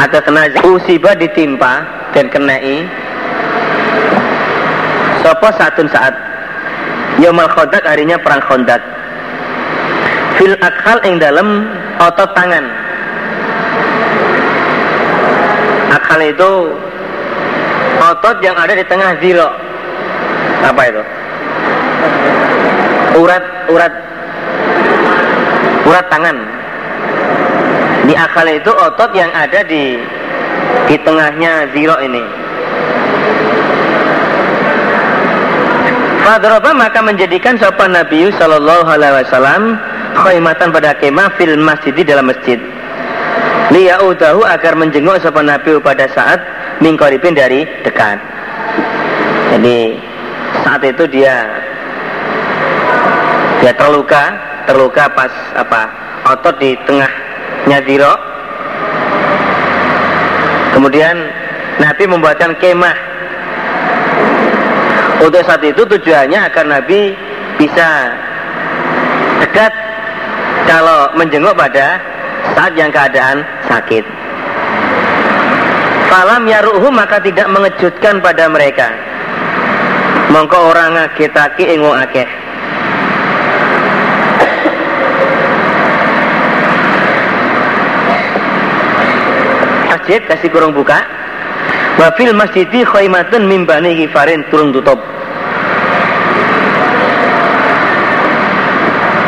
[0.00, 1.84] Atau kena usibah ditimpa
[2.16, 2.88] dan kenai
[5.20, 6.12] sopo satun saat?
[7.20, 8.80] Yomal khodak harinya perang khodak
[10.40, 11.68] Fil akhal ing dalam
[12.00, 12.64] otot tangan.
[15.92, 16.52] Akal itu
[18.10, 19.48] otot yang ada di tengah ziro.
[20.66, 21.02] Apa itu?
[23.20, 23.92] Urat urat
[25.86, 26.36] urat tangan.
[28.06, 30.02] Di akal itu otot yang ada di
[30.90, 32.22] di tengahnya ziro ini.
[36.20, 39.62] Fadroba maka menjadikan sopan Nabi Sallallahu Alaihi Wasallam
[40.14, 42.60] khaymatan pada kemah fil masjid di dalam masjid
[43.70, 46.38] liyaudahu agar menjenguk sopan Nabi pada saat
[46.80, 48.18] mingkoripin dari dekat.
[49.54, 50.00] Jadi
[50.64, 51.36] saat itu dia
[53.60, 54.24] dia terluka,
[54.64, 55.82] terluka pas apa
[56.32, 58.14] otot di tengahnya diro.
[60.72, 61.16] Kemudian
[61.80, 62.96] Nabi membuatkan kemah.
[65.20, 67.12] Untuk saat itu tujuannya agar Nabi
[67.60, 68.16] bisa
[69.44, 69.68] dekat
[70.64, 72.00] kalau menjenguk pada
[72.56, 74.19] saat yang keadaan sakit.
[76.10, 78.90] Falam yaruhu maka tidak mengejutkan pada mereka.
[80.34, 82.26] Mongko orang ngakitaki ingu akeh.
[89.94, 90.98] Masjid kasih kurung buka.
[92.02, 94.98] Wafil masjidi khaimatun mimbani gifarin turun tutup.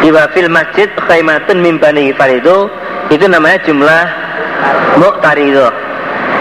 [0.03, 2.67] Iwa fil masjid khaimatun mimbani gifar itu
[3.15, 4.03] itu namanya jumlah
[4.99, 5.71] muqtarido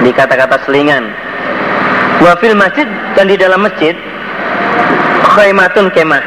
[0.02, 1.10] di kata-kata selingan.
[2.22, 2.86] Wafil masjid
[3.18, 3.98] dan di dalam masjid
[5.26, 6.26] khaymatun kemah.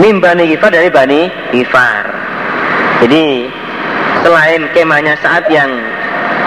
[0.00, 2.22] Min bani gifar dari bani gifar
[3.02, 3.50] jadi
[4.22, 5.66] selain kemahnya saat yang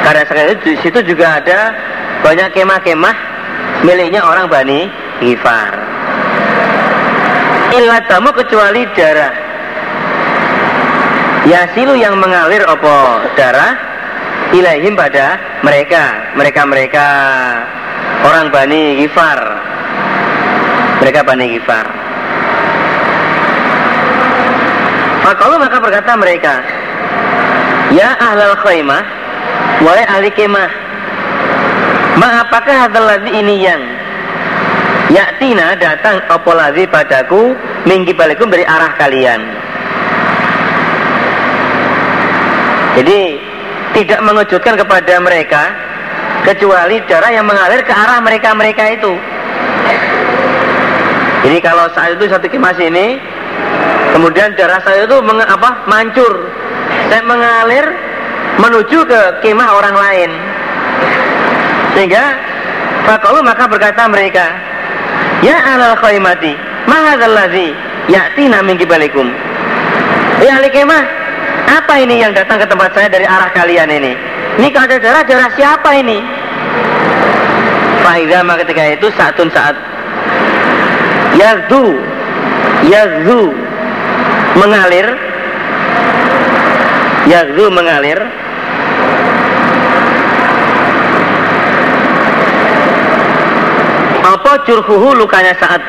[0.07, 1.75] karena sekali itu situ juga ada
[2.23, 3.15] banyak kemah-kemah
[3.83, 4.87] miliknya orang bani
[5.19, 5.75] gifar
[7.75, 9.33] illa tamu kecuali darah.
[11.45, 13.94] Yasilu yang mengalir opo darah
[14.55, 17.07] ilaihim pada mereka mereka-mereka
[18.23, 19.39] orang Bani Gifar.
[21.03, 21.85] Mereka Bani Gifar.
[25.25, 26.61] Makalu maka berkata mereka
[27.89, 29.01] Ya ahlal khaymah
[29.81, 30.69] Wahai ahli kemah
[32.21, 33.81] Ma apakah hadal ini yang
[35.09, 36.53] Yaktina datang opo
[36.93, 37.57] padaku
[37.89, 39.41] Minggi balikum dari arah kalian?
[42.95, 43.34] Jadi
[43.95, 45.63] tidak mengejutkan kepada mereka
[46.43, 49.13] kecuali darah yang mengalir ke arah mereka-mereka itu.
[51.47, 53.17] Jadi kalau saat itu satu kimas ini,
[54.11, 56.51] kemudian darah saya itu meng, apa, mancur,
[57.07, 57.85] saya mengalir
[58.59, 60.31] menuju ke kemah orang lain.
[61.95, 62.23] Sehingga
[63.05, 64.49] Fakalu maka berkata mereka,
[65.45, 66.57] Ya alal khaymati,
[66.89, 67.77] mahadalladzi
[68.09, 69.29] ya'tina min kibalikum.
[70.41, 71.05] Ya ahli kemah,
[71.65, 74.13] apa ini yang datang ke tempat saya dari arah kalian ini?
[74.61, 76.21] Ini kalau darah, darah siapa ini?
[78.05, 79.75] Faidah ketika itu saatun saat
[81.35, 81.97] Yazdu
[82.85, 83.51] Yazdu
[84.55, 85.07] Mengalir.
[87.25, 88.21] Yazdu mengalir.
[94.21, 95.81] Apa curhuhu lukanya saat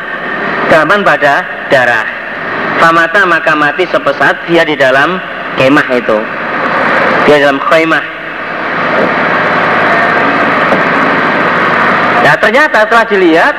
[0.66, 2.06] Gaman pada darah.
[2.82, 5.22] Famata maka mati sepesat dia di dalam
[5.56, 6.18] kemah itu.
[7.26, 8.04] Dia dalam khaimah.
[12.22, 13.54] Ya ternyata setelah dilihat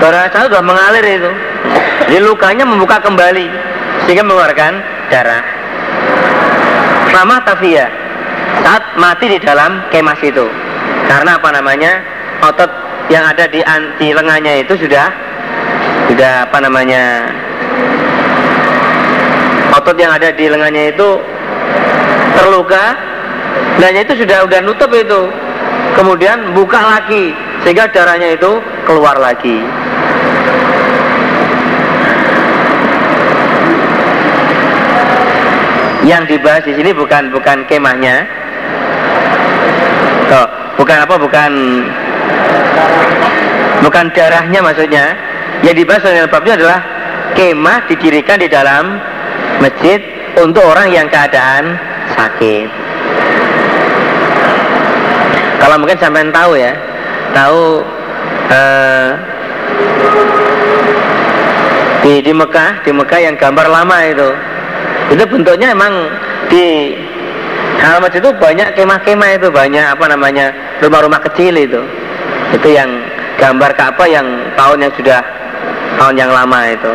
[0.00, 1.32] darah saya sudah mengalir itu.
[2.06, 3.46] Jadi lukanya membuka kembali
[4.06, 4.72] sehingga mengeluarkan
[5.10, 5.44] darah.
[7.10, 7.88] Sama tafia
[8.62, 10.46] saat mati di dalam kemah itu.
[11.06, 11.92] Karena apa namanya?
[12.44, 12.68] Otot
[13.08, 13.64] yang ada di,
[13.96, 15.08] di lengannya itu sudah
[16.10, 17.32] sudah apa namanya
[19.86, 21.08] otot yang ada di lengannya itu
[22.34, 22.98] terluka
[23.78, 25.30] dan itu sudah udah nutup itu.
[25.94, 27.30] Kemudian buka lagi
[27.62, 29.62] sehingga darahnya itu keluar lagi.
[36.02, 38.26] Yang dibahas di sini bukan bukan kemahnya.
[40.34, 40.46] Oh,
[40.82, 41.52] bukan apa bukan
[43.86, 45.14] bukan darahnya maksudnya.
[45.62, 46.78] Yang dibahas oleh babnya adalah
[47.38, 49.14] kemah didirikan di dalam
[49.60, 50.00] masjid
[50.36, 51.80] untuk orang yang keadaan
[52.12, 52.68] sakit.
[55.60, 56.72] Kalau mungkin sampai tahu ya
[57.34, 57.82] tahu
[58.52, 59.08] uh,
[62.04, 64.28] di di Mekah di Mekah yang gambar lama itu
[65.10, 65.92] itu bentuknya emang
[66.46, 66.94] di
[67.82, 71.82] halaman itu banyak kemah-kemah itu banyak apa namanya rumah-rumah kecil itu.
[72.54, 72.88] Itu yang
[73.42, 75.20] gambar Ka'bah yang tahun yang sudah
[75.98, 76.92] tahun yang lama itu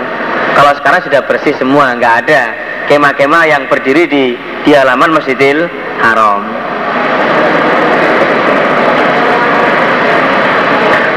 [0.57, 2.41] kalau sekarang sudah bersih semua nggak ada
[2.91, 5.65] kemah-kemah yang berdiri di di halaman Masjidil
[6.01, 6.41] Haram.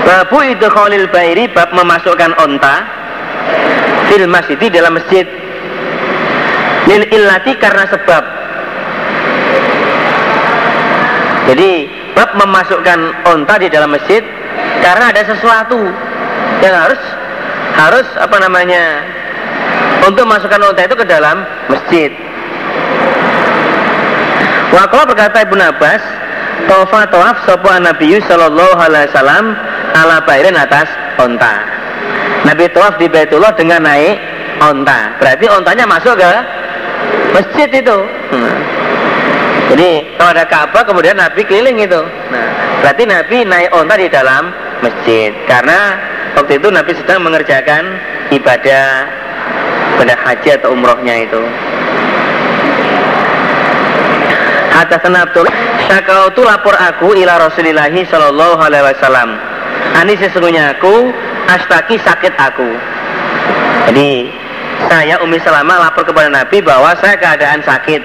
[0.05, 2.77] Babu itu Khalil Bairi bab memasukkan onta
[4.13, 5.25] fil masjid dalam masjid.
[6.85, 8.25] Lil illati karena sebab.
[11.49, 14.21] Jadi bab memasukkan onta di dalam masjid
[14.85, 15.81] karena ada sesuatu
[16.61, 17.01] yang harus
[17.75, 19.03] harus apa namanya
[20.07, 22.11] untuk masukkan onta itu ke dalam masjid.
[24.75, 26.03] Wakala berkata Ibnu Abbas
[26.67, 29.55] Tofa toaf sopa Nabi Sallallahu Alaihi Wasallam
[29.95, 31.63] ala bairin atas onta
[32.43, 34.19] Nabi toaf di Baitullah dengan naik
[34.59, 36.33] onta Berarti ontanya masuk ke
[37.35, 37.99] masjid itu.
[38.35, 38.59] Hmm.
[39.75, 42.01] jadi kalau ada Ka'bah kemudian Nabi keliling itu.
[42.31, 42.49] Nah
[42.83, 44.51] berarti Nabi naik onta di dalam
[44.83, 45.31] masjid.
[45.47, 45.99] Karena
[46.35, 47.83] waktu itu Nabi sedang mengerjakan
[48.35, 49.07] ibadah
[49.95, 51.43] pada haji atau umrohnya itu
[54.75, 55.47] Hadatsana Abdul
[55.87, 59.39] Syakautu lapor aku ila Rasulillahi sallallahu alaihi wasallam.
[59.95, 61.15] Ani sesungguhnya aku
[61.47, 62.75] astaki sakit aku.
[63.87, 64.35] Jadi
[64.91, 68.03] saya Umi Salama lapor kepada Nabi bahwa saya keadaan sakit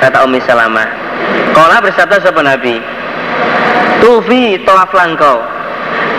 [0.00, 0.86] kata Umi Salama
[1.52, 2.80] Kala bersabda sahabat Nabi
[4.00, 5.42] Tufi toaf langkau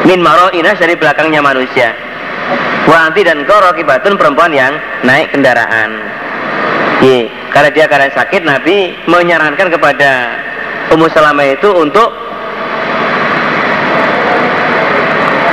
[0.08, 1.92] Min maro inas dari belakangnya manusia.
[2.88, 4.72] Wanti dan kau rokibatun perempuan yang
[5.04, 6.00] naik kendaraan.
[7.04, 10.12] Ye, karena dia keadaan sakit Nabi menyarankan kepada
[10.96, 12.08] Ummu Salama itu untuk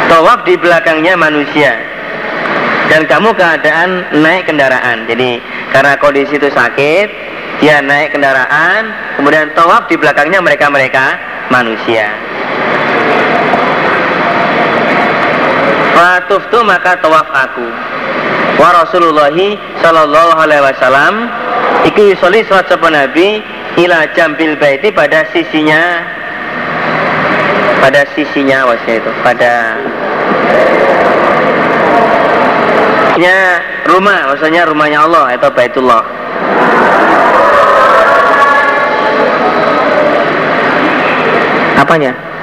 [0.06, 1.74] Tawaf di belakangnya manusia.
[2.86, 5.10] Dan kamu keadaan naik kendaraan.
[5.10, 5.42] Jadi
[5.74, 7.08] karena kondisi itu sakit
[7.58, 11.18] dia naik kendaraan kemudian tawaf di belakangnya mereka mereka
[15.94, 17.66] manusia Fatuftu maka tawaf aku.
[18.58, 21.30] Wa Rasulullahi sallallahu alaihi wasallam
[21.86, 23.42] iku yusoli salat sapa nabi
[23.78, 26.02] ila jambil baiti pada sisinya.
[27.82, 29.76] Pada sisinya wasnya itu pada
[33.12, 36.04] maksudnya rumah maksudnya rumahnya Allah atau Baitullah.
[41.76, 42.33] Apanya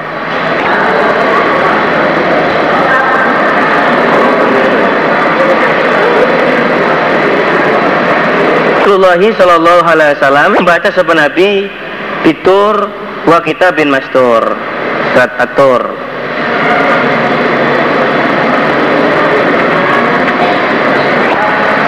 [9.01, 11.65] Rasulullah Shallallahu Alaihi Wasallam membaca sebuah Nabi
[12.21, 12.85] Bitur
[13.25, 14.45] wa kita bin Mastur
[15.09, 15.81] surat Atur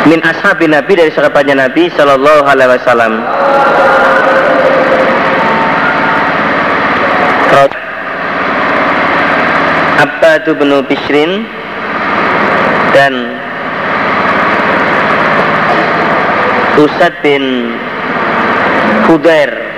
[0.09, 3.13] min ashabin Nabi dari sahabatnya Nabi Shallallahu Alaihi Wasallam.
[10.01, 11.45] Abbadu bin Bishrin
[12.97, 13.32] dan
[16.77, 17.73] Usad bin
[19.05, 19.73] Hudair.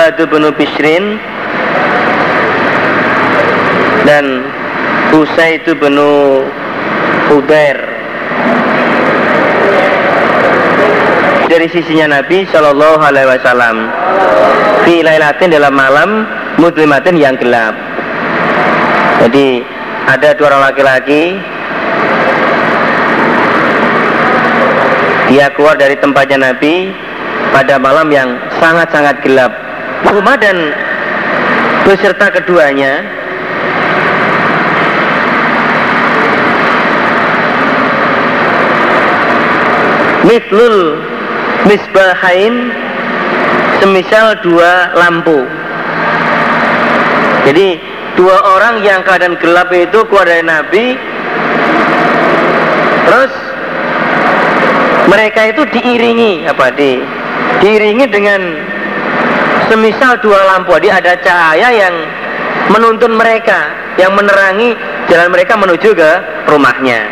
[0.00, 1.20] Abbad bin Bishrin
[4.08, 4.48] dan
[5.12, 5.94] Usaid bin
[7.30, 7.78] Udair
[11.52, 13.76] dari sisinya Nabi Shallallahu Alaihi Wasallam
[14.88, 16.24] fi lailatin dalam malam
[16.60, 17.72] muslimatin yang gelap.
[19.24, 19.64] Jadi
[20.04, 21.40] ada dua orang laki-laki.
[25.32, 26.92] Dia keluar dari tempatnya Nabi
[27.54, 29.52] pada malam yang sangat-sangat gelap.
[30.04, 30.56] Rumah dan
[31.88, 33.04] beserta keduanya
[40.28, 41.00] mislul
[41.64, 42.72] misbahain
[43.80, 45.59] semisal dua lampu
[47.48, 47.80] Jadi
[48.18, 50.98] dua orang yang keadaan gelap itu keluar dari Nabi
[53.10, 53.32] Terus
[55.10, 57.02] mereka itu diiringi apa di
[57.58, 58.40] diiringi dengan
[59.66, 60.78] semisal dua lampu.
[60.78, 61.94] Jadi ada cahaya yang
[62.70, 64.78] menuntun mereka yang menerangi
[65.10, 66.10] jalan mereka menuju ke
[66.46, 67.02] rumahnya.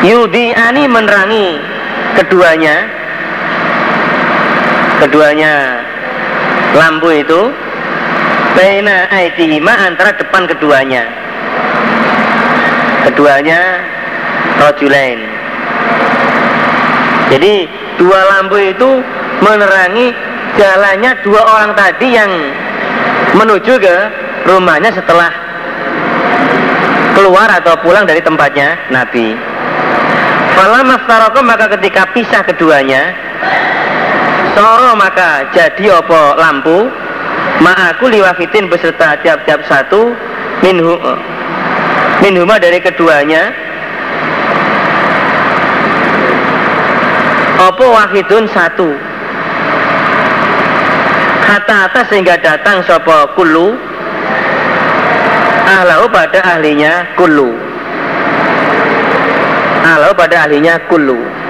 [0.00, 1.60] Yudi Ani menerangi
[2.16, 2.88] keduanya.
[4.96, 5.84] Keduanya
[6.76, 7.40] lampu itu
[8.52, 11.08] Baina aitihima antara depan keduanya
[13.08, 13.80] Keduanya
[14.60, 15.20] Rojulain
[17.32, 17.66] Jadi
[17.96, 19.02] dua lampu itu
[19.40, 20.12] menerangi
[20.56, 22.30] jalannya dua orang tadi yang
[23.36, 23.96] menuju ke
[24.48, 25.28] rumahnya setelah
[27.12, 29.36] keluar atau pulang dari tempatnya Nabi.
[30.56, 33.12] Fala mastaroko maka ketika pisah keduanya
[34.56, 36.88] Soro maka jadi opo lampu?
[37.60, 40.16] Ma'aku liwakitin beserta tiap-tiap satu
[40.64, 40.96] Minhu
[42.24, 43.52] Minhuma dari keduanya.
[47.68, 48.96] Opo wahidun satu?
[51.44, 53.76] Kata atas sehingga datang sopo kulu
[55.68, 57.52] Ahlau pada ahlinya kulu
[59.84, 61.45] Ahlau pada ahlinya kulu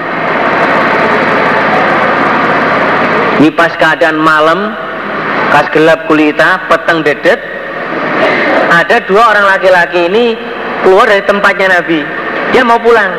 [3.37, 4.73] Ini pas keadaan malam,
[5.53, 7.37] kas gelap kulita, peteng dedet,
[8.73, 10.33] ada dua orang laki-laki ini
[10.81, 12.01] keluar dari tempatnya Nabi.
[12.51, 13.11] Dia mau pulang.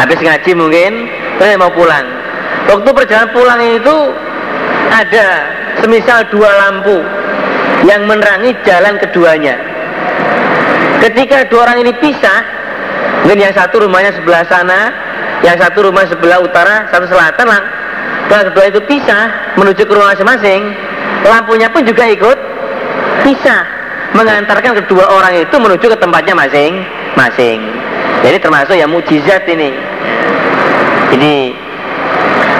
[0.00, 0.92] Habis ngaji mungkin,
[1.36, 2.06] dia mau pulang.
[2.70, 3.96] Waktu perjalanan pulang itu
[4.92, 5.26] ada
[5.84, 7.04] semisal dua lampu
[7.84, 9.58] yang menerangi jalan keduanya.
[11.02, 12.40] Ketika dua orang ini pisah,
[13.26, 14.80] mungkin yang satu rumahnya sebelah sana,
[15.42, 17.62] yang satu rumah sebelah utara, satu selatan, setelah
[18.40, 20.72] kedua itu pisah menuju ke rumah masing-masing,
[21.28, 22.38] lampunya pun juga ikut
[23.20, 23.62] pisah
[24.16, 27.60] mengantarkan kedua orang itu menuju ke tempatnya masing-masing.
[28.22, 29.72] Jadi termasuk yang mujizat ini.
[31.12, 31.34] Ini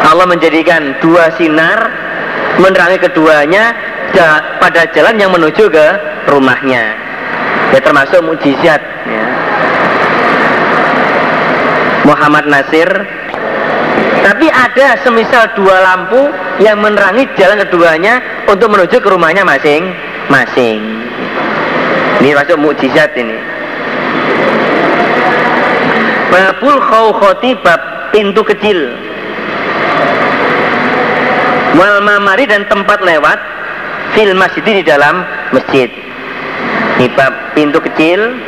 [0.04, 1.78] Allah menjadikan dua sinar
[2.60, 3.72] menerangi keduanya
[4.60, 5.86] pada jalan yang menuju ke
[6.28, 6.92] rumahnya.
[7.72, 8.82] Ya termasuk mujizat.
[9.08, 9.24] Ya.
[12.04, 12.90] Muhammad Nasir
[14.22, 16.30] tapi ada semisal dua lampu
[16.62, 20.78] yang menerangi jalan keduanya untuk menuju ke rumahnya masing-masing.
[22.22, 23.34] Ini masuk mukjizat ini.
[26.30, 28.94] Babul khawkhoti bab pintu kecil.
[31.74, 33.42] Wal mamari dan tempat lewat
[34.14, 35.90] fil masjid di dalam masjid.
[37.02, 38.38] Ini bab pintu kecil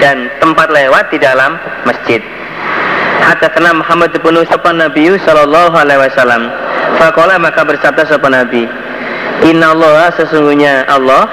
[0.00, 2.24] dan tempat lewat di dalam masjid.
[3.20, 6.48] Hadatsana Muhammad bin Sopan Nabi sallallahu alaihi wasallam.
[6.96, 8.64] Faqala maka bersabda sapa Nabi,
[9.46, 11.28] Inna Allah sesungguhnya Allah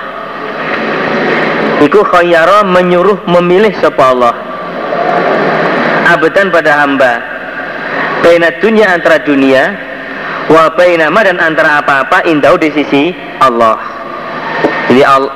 [1.77, 4.33] Iku khayyara menyuruh memilih sapa Allah.
[6.09, 7.21] Abedan pada hamba.
[8.25, 9.77] Baina dunia antara dunia
[10.49, 13.77] Wa bainama dan antara apa-apa Indau di sisi Allah.
[14.89, 15.35] Jadi Allah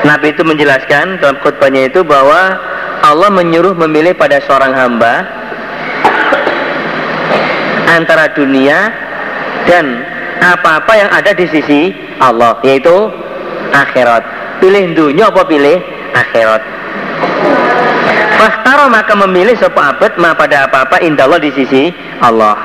[0.00, 2.56] Nabi itu menjelaskan dalam khutbahnya itu bahwa
[3.00, 5.24] Allah menyuruh memilih pada seorang hamba
[7.88, 8.92] antara dunia
[9.64, 10.04] dan
[10.40, 12.92] apa-apa yang ada di sisi Allah yaitu
[13.72, 14.22] akhirat.
[14.60, 15.80] Pilih dunia apa pilih
[16.12, 16.62] akhirat?
[18.36, 22.56] Fahtaro maka memilih sebuah abad ma pada apa-apa indah Allah di sisi Allah.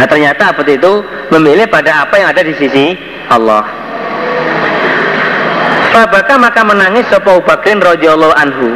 [0.00, 0.92] Nah ternyata abad itu
[1.32, 2.96] memilih pada apa yang ada di sisi
[3.28, 3.83] Allah
[5.94, 8.74] Fabaka maka menangis sebuah Bakrin radhiyallahu anhu.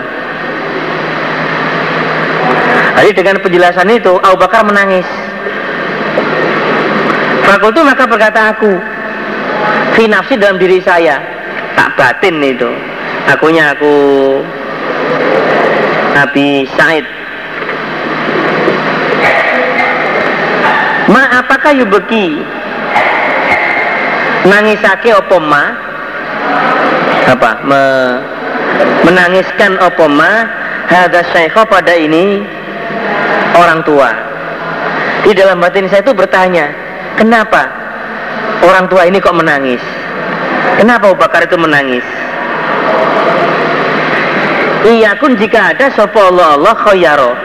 [2.99, 5.07] Jadi dengan penjelasan itu Abu Bakar menangis.
[7.43, 8.71] Fakultu maka berkata aku
[9.99, 11.19] Finafsi dalam diri saya.
[11.75, 12.71] Tak batin itu.
[13.27, 13.95] Akunya aku
[16.15, 17.03] Nabi Said.
[21.11, 22.47] Ma apakah yubeki
[24.47, 25.88] Nangisake opo ma
[27.29, 27.85] Apa Me,
[29.05, 30.49] Menangiskan opo ma
[30.89, 32.41] Hada syekho pada ini
[33.53, 34.09] orang tua.
[35.21, 36.73] Di dalam batin saya itu bertanya,
[37.21, 37.69] kenapa
[38.65, 39.85] orang tua ini kok menangis?
[40.81, 42.07] Kenapa Abu Bakar itu menangis?
[44.89, 47.37] Iya pun jika ada sopo Allah Allah khoyaro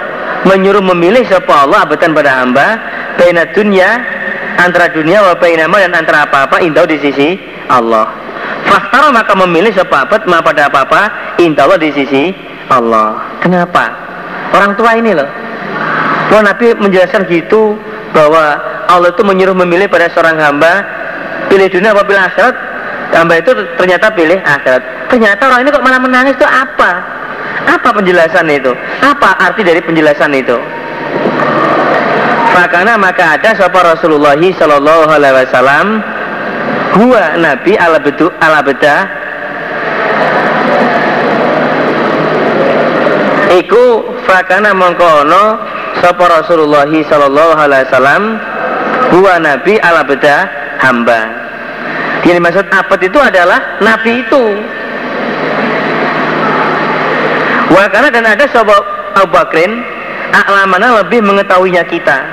[0.47, 2.79] menyuruh memilih sopo Allah abatan pada hamba
[3.19, 3.99] baina dunia
[4.55, 7.35] antara dunia wa dan antara apa-apa indah di sisi
[7.67, 8.22] Allah.
[8.73, 11.01] Fakhtaro maka memilih sopo abad ma pada apa-apa
[11.37, 12.33] indah Allah di sisi
[12.73, 13.21] Allah.
[13.37, 13.85] Kenapa?
[14.49, 15.29] Orang tua ini loh.
[16.33, 17.77] Bahwa Nabi menjelaskan gitu
[18.17, 18.57] bahwa
[18.89, 20.81] Allah itu menyuruh memilih pada seorang hamba
[21.53, 22.55] pilih dunia apa pilih akhirat
[23.13, 24.81] hamba itu ternyata pilih akhirat.
[25.13, 26.91] Ternyata orang ini kok malah menangis itu apa?
[27.69, 28.73] Apa penjelasan itu?
[29.05, 30.57] Apa arti dari penjelasan itu?
[32.53, 36.05] Makanya maka ada sapa Rasulullah Shallallahu Alaihi Wasallam
[36.93, 38.95] Gua Nabi ala bedu ala beda.
[43.53, 43.83] Iku
[44.25, 45.61] fakana mengkono
[46.01, 48.23] sapa Rasulullah Shallallahu Alaihi Wasallam
[49.13, 50.49] Gua Nabi ala beda
[50.81, 51.29] hamba.
[52.25, 54.43] Yang dimaksud apa itu adalah Nabi itu.
[57.73, 58.73] Wakana dan ada sapa
[59.17, 59.81] Abu Bakrin
[60.33, 62.25] A'lamana lebih mengetahuinya kita.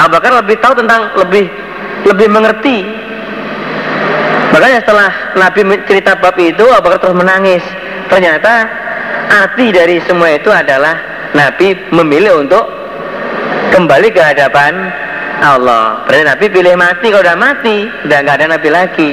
[0.00, 1.44] Abu Bakar lebih tahu tentang lebih
[2.08, 2.99] lebih mengerti.
[4.50, 7.62] Makanya setelah Nabi cerita bab itu Abu Bakar terus menangis.
[8.10, 8.66] Ternyata
[9.30, 10.98] arti dari semua itu adalah
[11.32, 12.66] Nabi memilih untuk
[13.70, 14.90] kembali ke hadapan
[15.40, 16.02] Allah.
[16.04, 19.10] Berarti Nabi pilih mati kalau udah mati, udah nggak ada Nabi lagi.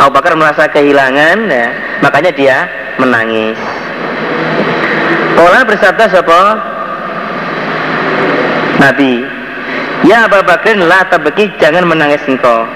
[0.00, 1.68] Abu Bakar merasa kehilangan, ya,
[2.02, 2.56] makanya dia
[2.98, 3.54] menangis.
[5.38, 6.40] Pola bersabda siapa?
[8.80, 9.22] Nabi
[10.04, 12.68] Ya Abu Bakar la tabki jangan menangis engkau.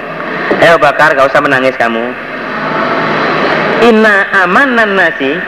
[0.56, 2.02] Eh Bakar gak usah menangis kamu.
[3.84, 5.38] Inna amanan nasi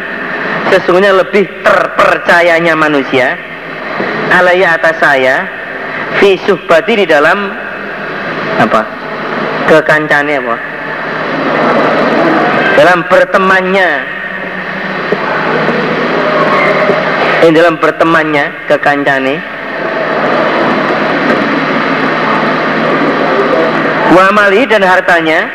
[0.70, 3.34] sesungguhnya lebih terpercayanya manusia
[4.30, 5.42] alaya atas saya
[6.22, 7.50] fi suhbati di dalam
[8.62, 8.82] apa?
[9.66, 10.56] Kekancane apa?
[12.78, 13.90] Dalam bertemannya.
[17.40, 19.40] In dalam bertemannya kekancane
[24.10, 25.46] wa mali dan hartanya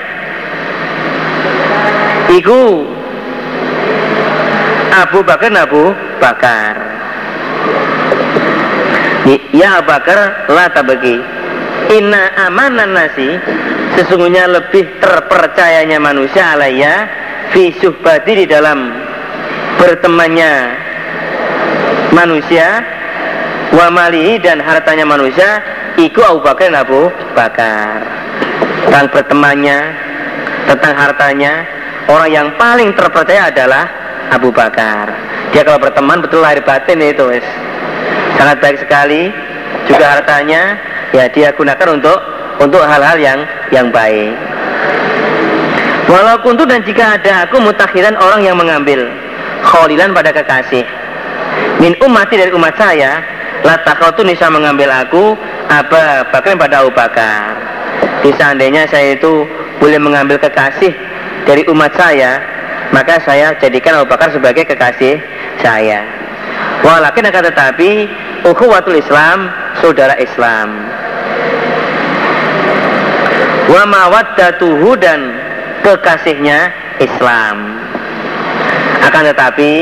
[2.31, 2.87] iku
[4.95, 5.91] Abu Bakar Abu
[6.23, 6.73] Bakar.
[9.51, 11.17] Ya Abu Bakar la tabagi
[11.89, 13.41] Inna amanan nasi
[13.97, 17.09] Sesungguhnya lebih terpercayanya manusia alaya
[17.49, 18.93] Fi suhbati di dalam
[19.81, 20.53] Bertemannya
[22.13, 22.85] Manusia
[23.73, 25.57] Wa mali dan hartanya manusia
[25.97, 28.05] Iku Abu Bakar Abu Bakar
[28.85, 29.79] tentang bertemannya,
[30.69, 31.53] tentang hartanya,
[32.07, 33.89] orang yang paling terpercaya adalah
[34.31, 35.09] Abu Bakar.
[35.51, 37.45] Dia kalau berteman betul lahir batin itu, wes.
[38.37, 39.33] sangat baik sekali.
[39.85, 40.77] Juga hartanya,
[41.13, 42.17] ya dia gunakan untuk
[42.57, 44.33] untuk hal-hal yang yang baik.
[46.09, 49.09] Walaupun itu dan jika ada aku mutakhiran orang yang mengambil
[49.65, 50.85] kholilan pada kekasih
[51.81, 53.19] min umati dari umat saya
[53.65, 55.33] latakau tuh bisa mengambil aku
[55.67, 57.57] apa bahkan pada Abu Bakar
[58.25, 59.45] jadi seandainya saya itu
[59.77, 60.89] boleh mengambil kekasih
[61.45, 62.41] dari umat saya,
[62.89, 65.21] maka saya jadikan Abu Bakar sebagai kekasih
[65.61, 66.01] saya.
[66.81, 68.09] Walakin akan tetapi
[68.49, 70.73] ukhuwatul Islam, saudara Islam.
[73.69, 75.37] Wa mawaddatuhu dan
[75.85, 77.77] kekasihnya Islam.
[79.05, 79.73] Akan tetapi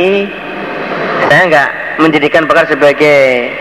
[1.31, 3.55] saya enggak menjadikan Bakar sebagai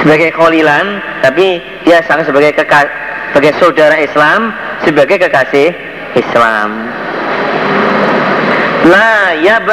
[0.00, 4.54] sebagai kholilan, tapi dia sangat sebagai kekasih sebagai saudara Islam,
[4.86, 5.74] sebagai kekasih
[6.16, 6.70] Islam.
[8.86, 9.66] La yab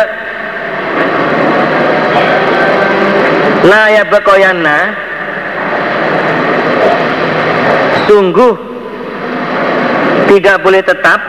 [3.63, 4.77] La yabqayanna
[8.09, 8.57] Sungguh
[10.33, 11.21] Tidak boleh tetap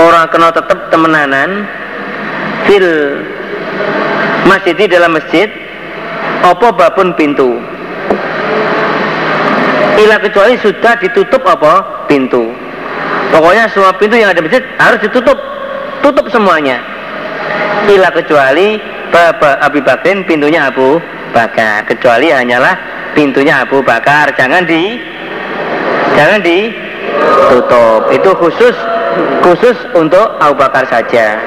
[0.00, 1.68] Orang kena tetap temenanan
[2.64, 2.88] Fil
[4.48, 5.52] Masjid di dalam masjid
[6.48, 7.60] Apa babun pintu
[9.98, 12.06] Ila kecuali sudah ditutup apa?
[12.06, 12.54] Pintu.
[13.34, 15.34] Pokoknya semua pintu yang ada masjid harus ditutup.
[15.98, 16.78] Tutup semuanya.
[17.90, 18.78] Ila kecuali
[19.10, 21.02] Bapak Abi Bakrin pintunya Abu
[21.34, 21.82] Bakar.
[21.90, 22.78] Kecuali hanyalah
[23.18, 24.30] pintunya Abu Bakar.
[24.38, 25.02] Jangan di
[26.14, 28.06] jangan ditutup.
[28.14, 28.76] Itu khusus
[29.42, 31.42] khusus untuk Abu Bakar saja.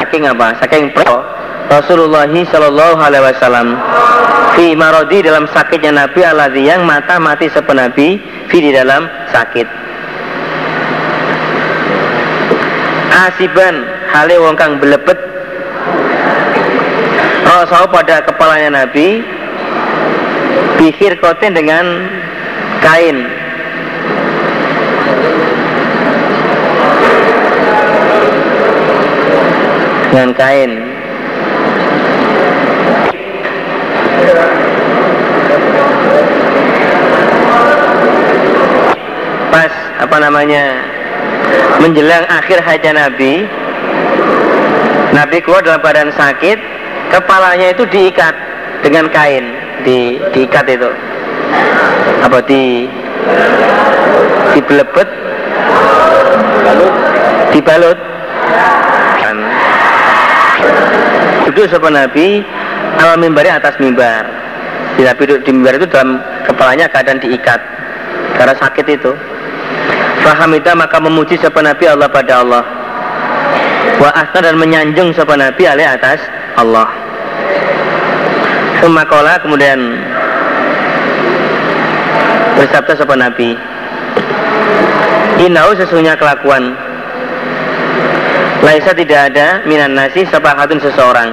[0.00, 0.56] Saking apa?
[0.64, 1.20] Saking pro
[1.70, 3.78] Rasulullah Shallallahu Alaihi Wasallam
[4.54, 8.18] fi marodi dalam sakitnya Nabi alladhi yang mata mati sepenabi
[8.50, 9.68] fi di dalam sakit.
[13.10, 15.18] Asiban hale wong kang belebet
[17.44, 19.20] Rasul pada kepalanya Nabi
[20.78, 22.08] bihir koten dengan
[22.80, 23.26] kain.
[30.10, 30.89] Dengan kain
[40.10, 40.74] apa namanya
[41.78, 43.46] menjelang akhir haja Nabi
[45.14, 46.58] Nabi keluar dalam badan sakit
[47.14, 48.34] kepalanya itu diikat
[48.82, 49.54] dengan kain
[49.86, 50.90] di diikat itu.
[52.26, 52.90] Apa di
[54.58, 55.06] dibelebet
[57.54, 57.98] dibalut.
[59.22, 59.36] Kan
[61.46, 62.42] duduk sapa Nabi
[62.98, 64.26] al mimbari atas mimbar.
[64.98, 66.18] Di Nabi duduk di mimbar itu dalam
[66.50, 67.62] kepalanya keadaan diikat
[68.34, 69.14] karena sakit itu
[70.20, 72.64] Fahamita maka memuji sapa Nabi Allah pada Allah.
[74.00, 76.20] Wa asna dan menyanjung sapa Nabi alih atas
[76.56, 76.88] Allah.
[78.80, 79.76] Semakola kemudian
[82.56, 83.52] bersabda sapa Nabi
[85.40, 86.76] Inau sesungguhnya kelakuan.
[88.60, 91.32] Laisa tidak ada minan nasi sepahatun seseorang.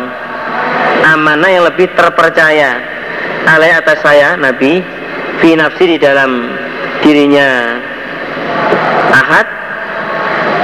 [1.03, 2.79] Amanah yang lebih terpercaya
[3.47, 4.83] Alai atas saya Nabi
[5.39, 6.51] Fi nafsi di dalam
[6.99, 7.79] dirinya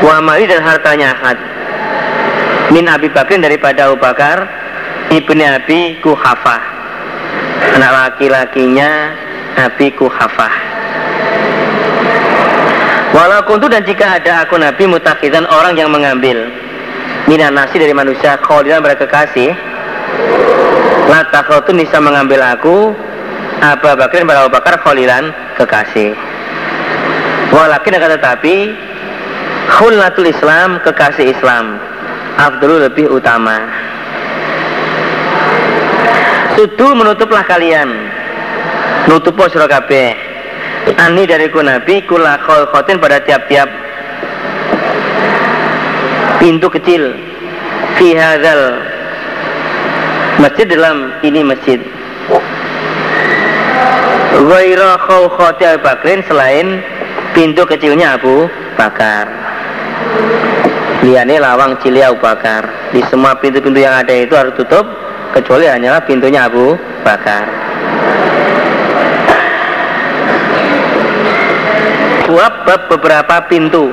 [0.04, 1.40] Wa mali dan hartanya Ahad.
[2.76, 4.44] Min Abi Bakrin daripada Abu Bakar
[5.08, 6.62] Ibni Abi Kuhafah.
[7.80, 9.16] Anak laki-lakinya
[9.56, 10.54] Abi Kuhafah.
[13.14, 16.52] Walau kuntu dan jika ada aku Nabi mutakidan orang yang mengambil.
[17.30, 19.56] Minan nasi dari manusia Kholidan mereka kekasih.
[21.08, 22.92] Lata khotun bisa mengambil aku.
[23.64, 26.18] Abu Bakrin pada Abu Bakar Kholilan kekasih.
[27.54, 28.56] Walakin akan tetapi
[29.72, 31.80] Khulatul Islam kekasih Islam.
[32.36, 33.62] Abdul lebih utama.
[36.58, 37.90] Sudu menutuplah kalian.
[39.08, 40.16] Nutup sira kabeh.
[41.00, 43.70] Ani dari ku Nabi kula khotin pada tiap-tiap
[46.44, 47.16] pintu kecil.
[47.96, 48.84] Fi hadzal
[50.44, 51.80] masjid dalam ini masjid.
[54.34, 56.84] Ghaira khawkhati Abu Bakrin selain
[57.32, 59.53] pintu kecilnya Abu Bakar
[61.04, 62.92] Liane lawang cili Abu Bakar.
[62.96, 64.86] Di semua pintu-pintu yang ada itu harus tutup
[65.34, 67.50] Kecuali hanyalah pintunya Abu Bakar.
[72.64, 73.90] Bab beberapa pintu.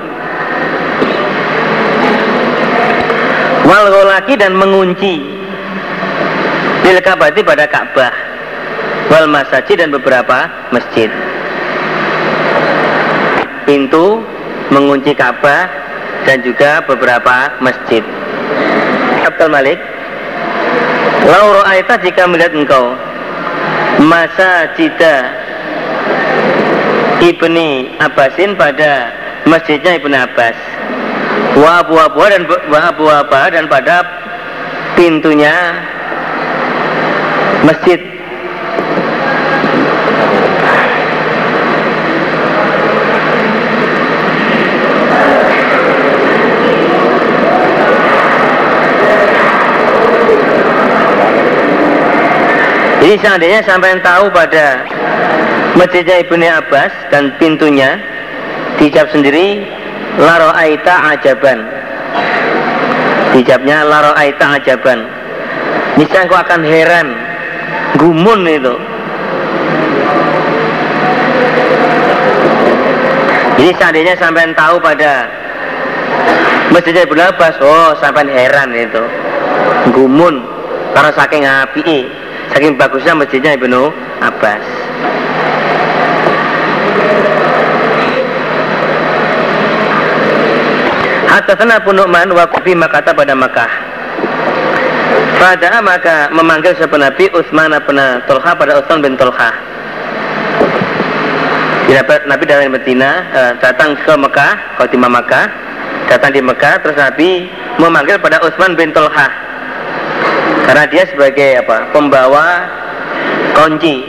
[3.65, 5.41] Wal lagi dan mengunci.
[6.91, 8.11] Kabati pada Ka'bah
[9.15, 11.09] Wal masajid dan beberapa masjid.
[13.65, 14.27] Pintu
[14.75, 15.71] mengunci Ka'bah
[16.25, 18.05] dan juga beberapa masjid.
[19.25, 19.79] Abdul Malik,
[21.29, 22.97] Lauro Aita jika melihat engkau
[24.01, 25.29] masa cita
[27.21, 29.13] Ibni Abbasin pada
[29.45, 30.57] masjidnya Ibnu Abbas
[31.61, 33.05] wa abu abu dan wa abu
[33.53, 34.01] dan pada
[34.97, 35.53] pintunya
[37.67, 38.01] masjid
[53.11, 54.87] Jadi seandainya sampai tahu pada
[55.75, 57.99] masjidnya Ibnu Abbas dan pintunya
[58.79, 59.67] dijawab sendiri
[60.15, 61.59] laro aita ajaban.
[63.67, 65.11] Laro aita ajaban.
[65.99, 67.19] Niscaya engkau akan heran
[67.99, 68.79] gumun itu.
[73.59, 75.27] Jadi seandainya sampai tahu pada
[76.71, 79.03] masjidnya Ibnu Abbas oh sampai heran itu?
[79.99, 80.47] Gumun
[80.95, 82.20] karena saking api
[82.51, 83.91] saking bagusnya masjidnya Ibnu
[84.21, 84.65] Abbas.
[91.31, 91.55] Hatta
[91.87, 93.71] pun Nu'man wakufi makata pada Makkah.
[95.41, 97.97] Pada maka memanggil siapa Nabi Utsman bin
[98.29, 99.51] Tolha pada Utsman bin Tolha
[102.29, 105.47] Nabi dari Medina eh, datang ke Mekah, khotimah Mekah,
[106.07, 107.51] datang di Mekah, terus Nabi
[107.83, 109.50] memanggil pada Utsman bin Tolha
[110.67, 111.91] karena dia sebagai apa?
[111.91, 112.47] Pembawa
[113.57, 114.07] kunci.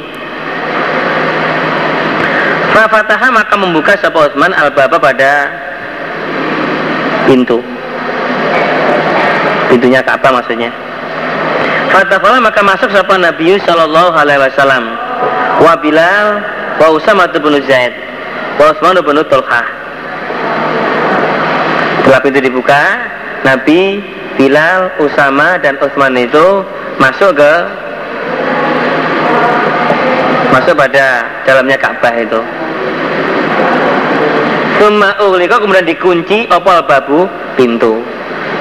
[2.71, 5.51] Fafataha maka membuka sapa Utsman al-baba pada
[7.27, 7.59] pintu.
[9.67, 10.71] Pintunya Ka'bah maksudnya.
[11.91, 14.95] Fatafala maka masuk sapa Nabi sallallahu alaihi wasallam.
[15.59, 16.27] Wa Bilal
[16.79, 17.91] wa Usama bin Zaid
[18.55, 19.67] wa Utsman bin Tulhah.
[22.01, 22.81] Setelah pintu dibuka
[23.43, 23.99] Nabi
[24.41, 26.65] Bilal, Usama dan Utsman itu
[26.97, 27.53] masuk ke
[30.49, 32.41] masuk pada dalamnya Ka'bah itu.
[34.81, 38.01] Suma ughliqa kemudian dikunci opal babu pintu.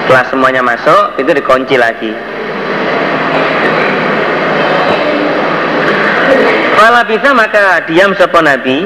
[0.04, 2.12] Setelah semuanya masuk, pintu dikunci lagi.
[6.76, 8.84] Kalau bisa maka diam sapa Nabi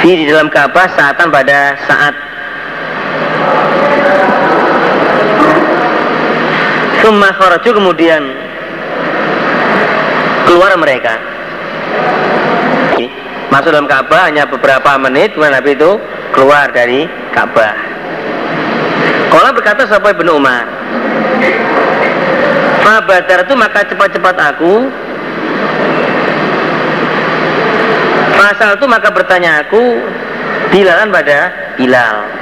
[0.00, 2.31] di dalam Ka'bah saatan pada saat
[7.02, 8.22] Summa kharaju kemudian
[10.46, 11.18] keluar mereka.
[13.50, 15.98] Masuk dalam Ka'bah hanya beberapa menit kemudian Nabi itu
[16.32, 17.04] keluar dari
[17.36, 17.92] Ka'bah.
[19.32, 20.68] Kala berkata sampai Ibnu Umar
[22.84, 24.92] Fabadar itu maka cepat-cepat aku
[28.36, 30.04] Pasal itu maka bertanya aku
[30.68, 31.48] Bilalan pada
[31.80, 32.41] Bilal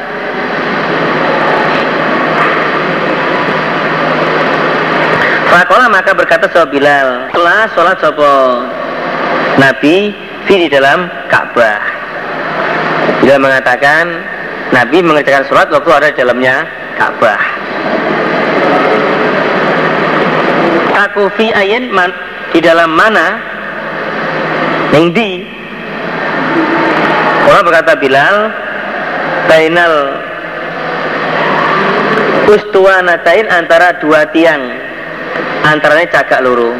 [5.51, 8.63] Fakola maka berkata soal Bilal Telah sholat sopo
[9.59, 10.15] Nabi
[10.47, 11.83] di dalam Ka'bah.
[13.23, 14.05] Bilal mengatakan
[14.71, 16.57] Nabi mengerjakan sholat waktu ada di dalamnya
[16.97, 17.43] Ka'bah.
[21.11, 22.15] Aku fi ayin man,
[22.55, 23.43] di dalam mana?
[24.95, 25.31] Yang di.
[27.51, 28.37] Orang berkata Bilal
[29.51, 29.95] Bainal
[32.47, 34.80] Ustuanatain antara dua tiang
[35.67, 36.73] Antaranya cagak luru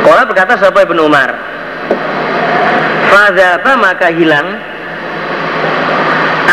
[0.00, 1.30] Kola berkata siapa Ibn Umar
[3.12, 4.48] Fazaba maka hilang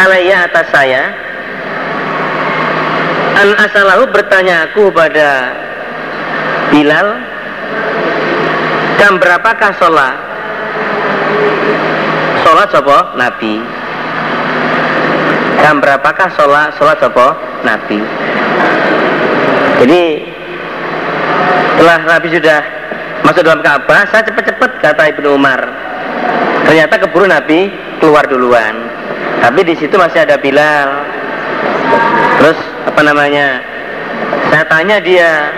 [0.04, 1.04] Alaya atas saya
[3.38, 5.56] An asalahu bertanya aku pada
[6.74, 7.38] Bilal
[8.98, 10.18] Jam berapakah sholat?
[12.42, 13.62] Sholat sopo Nabi.
[15.62, 16.74] Jam berapakah sholat?
[16.82, 18.02] Sholat sopo Nabi
[19.78, 20.02] Jadi
[21.78, 22.60] Setelah Nabi sudah
[23.22, 25.62] masuk dalam Ka'bah Saya cepat-cepat kata Ibnu Umar.
[26.66, 27.70] Ternyata keburu Nabi
[28.02, 28.76] keluar duluan.
[29.40, 30.90] Tapi di situ masih ada Bilal.
[32.42, 32.60] Terus
[32.90, 33.62] apa namanya
[34.50, 35.54] Saya tanya dia.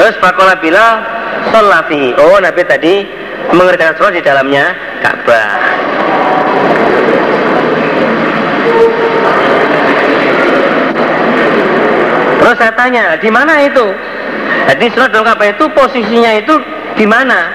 [0.00, 0.94] Terus Fakola Bilal
[1.52, 3.04] Sholafi Oh Nabi tadi
[3.52, 5.79] mengerjakan sholat di dalamnya Ka'bah
[12.60, 13.88] saya tanya, di mana itu?
[14.68, 16.54] Jadi dalam Ka'bah itu posisinya itu
[16.92, 17.48] di mana?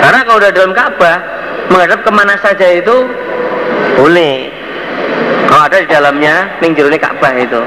[0.00, 1.16] Karena kalau udah dalam Ka'bah,
[1.68, 3.04] menghadap ke mana saja itu
[4.00, 4.48] boleh.
[5.52, 7.60] Kalau ada di dalamnya, minggu Ka'bah itu.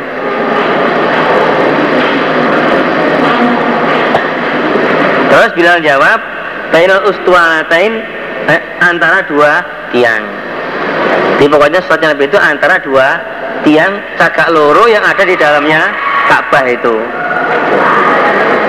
[5.30, 6.20] Terus Bilal jawab,
[6.74, 8.02] Bainal ustuanatain
[8.50, 9.62] eh, antara dua
[9.94, 10.26] tiang.
[11.38, 13.08] Jadi pokoknya sholatnya Nabi itu antara dua
[13.62, 15.94] tiang cagak loro yang ada di dalamnya
[16.26, 16.96] Ka'bah itu.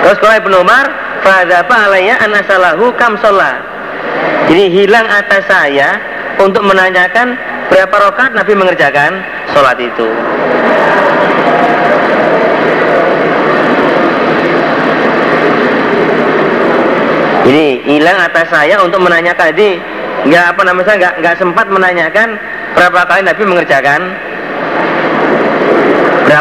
[0.04, 0.86] Terus kalau Ibnu Umar,
[1.26, 3.58] Fadzaba alaiya anasalahu kam sholat.
[4.46, 5.98] Jadi hilang atas saya
[6.38, 7.34] untuk menanyakan
[7.66, 10.06] berapa rokat Nabi mengerjakan sholat itu.
[17.46, 19.50] Jadi hilang atas saya untuk menanyakan.
[19.50, 19.82] Jadi
[20.30, 22.28] nggak apa namanya nggak nggak sempat menanyakan
[22.74, 24.00] berapa kali Nabi mengerjakan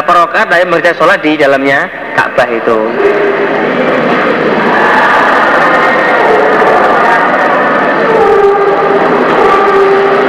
[0.06, 2.78] berapa rokat Nabi mengerjakan sholat di dalamnya Ka'bah itu.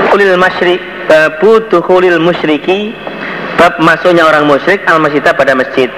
[0.09, 2.97] Kulil masyrik babu dukhulil musyriki
[3.53, 5.93] bab masuknya orang musyrik al masjidah pada masjid.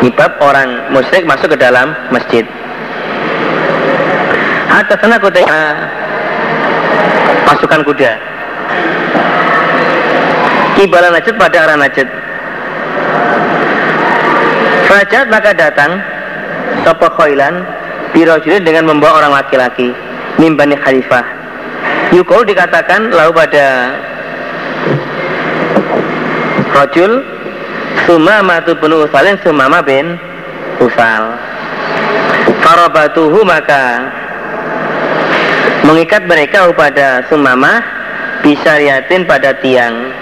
[0.00, 2.48] Ini bab orang musyrik masuk ke dalam masjid.
[4.72, 5.44] Atas sana kuda
[7.44, 8.12] pasukan kuda.
[10.80, 12.23] Kibala Najd pada arah Najd.
[14.94, 15.98] Fajat maka datang
[16.86, 17.66] Sopo Khoilan
[18.14, 19.90] Birojulin dengan membawa orang laki-laki
[20.38, 21.26] Mimbani Khalifah.
[22.14, 23.90] Yukul dikatakan lalu pada
[26.78, 27.26] Rojul
[28.06, 30.14] Sumama tu bin Usalin Sumama bin
[30.78, 31.42] Usal.
[32.62, 34.14] Farobatuhu maka
[35.90, 37.82] Mengikat mereka pada Sumama
[38.46, 40.14] Bisyariatin pada tiang.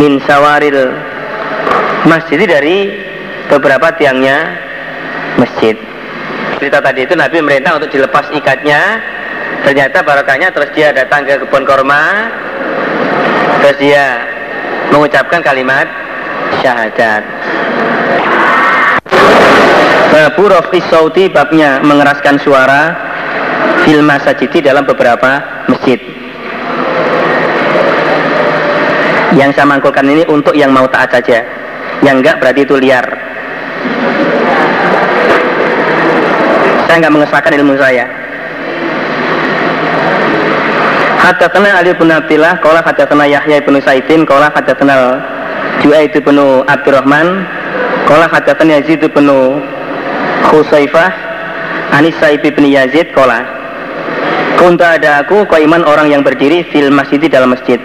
[0.00, 0.96] Min sawaril
[2.08, 3.07] Masjid dari
[3.48, 4.54] beberapa tiangnya
[5.40, 5.74] masjid.
[6.60, 9.00] Cerita tadi itu Nabi merintah untuk dilepas ikatnya.
[9.64, 12.30] Ternyata barokahnya terus dia datang ke kebun korma.
[13.62, 14.04] Terus dia
[14.94, 15.88] mengucapkan kalimat
[16.62, 17.22] syahadat.
[20.08, 22.96] Babu Rofi Saudi babnya mengeraskan suara
[23.84, 26.00] fil masajidi dalam beberapa masjid.
[29.36, 31.44] Yang saya mangkulkan ini untuk yang mau taat saja.
[32.00, 33.27] Yang enggak berarti itu liar
[36.88, 38.08] saya enggak mengesahkan ilmu saya.
[41.20, 45.20] Hadatsana Ali bin Abdullah qala hadatsana Yahya bin Saidin qala hadatsana
[45.84, 47.44] Juaid bin Abdurrahman
[48.08, 49.28] qala hadatsana Yazid bin
[50.48, 51.12] Khusaifah
[51.92, 53.44] Anis Sa'ib bin Yazid qala
[54.56, 57.78] Kunta ada aku iman orang yang berdiri fil masjid dalam masjid.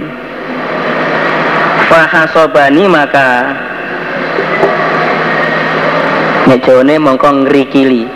[1.91, 3.51] Fahasobani maka
[6.47, 8.09] nek jawane mongko ngrikili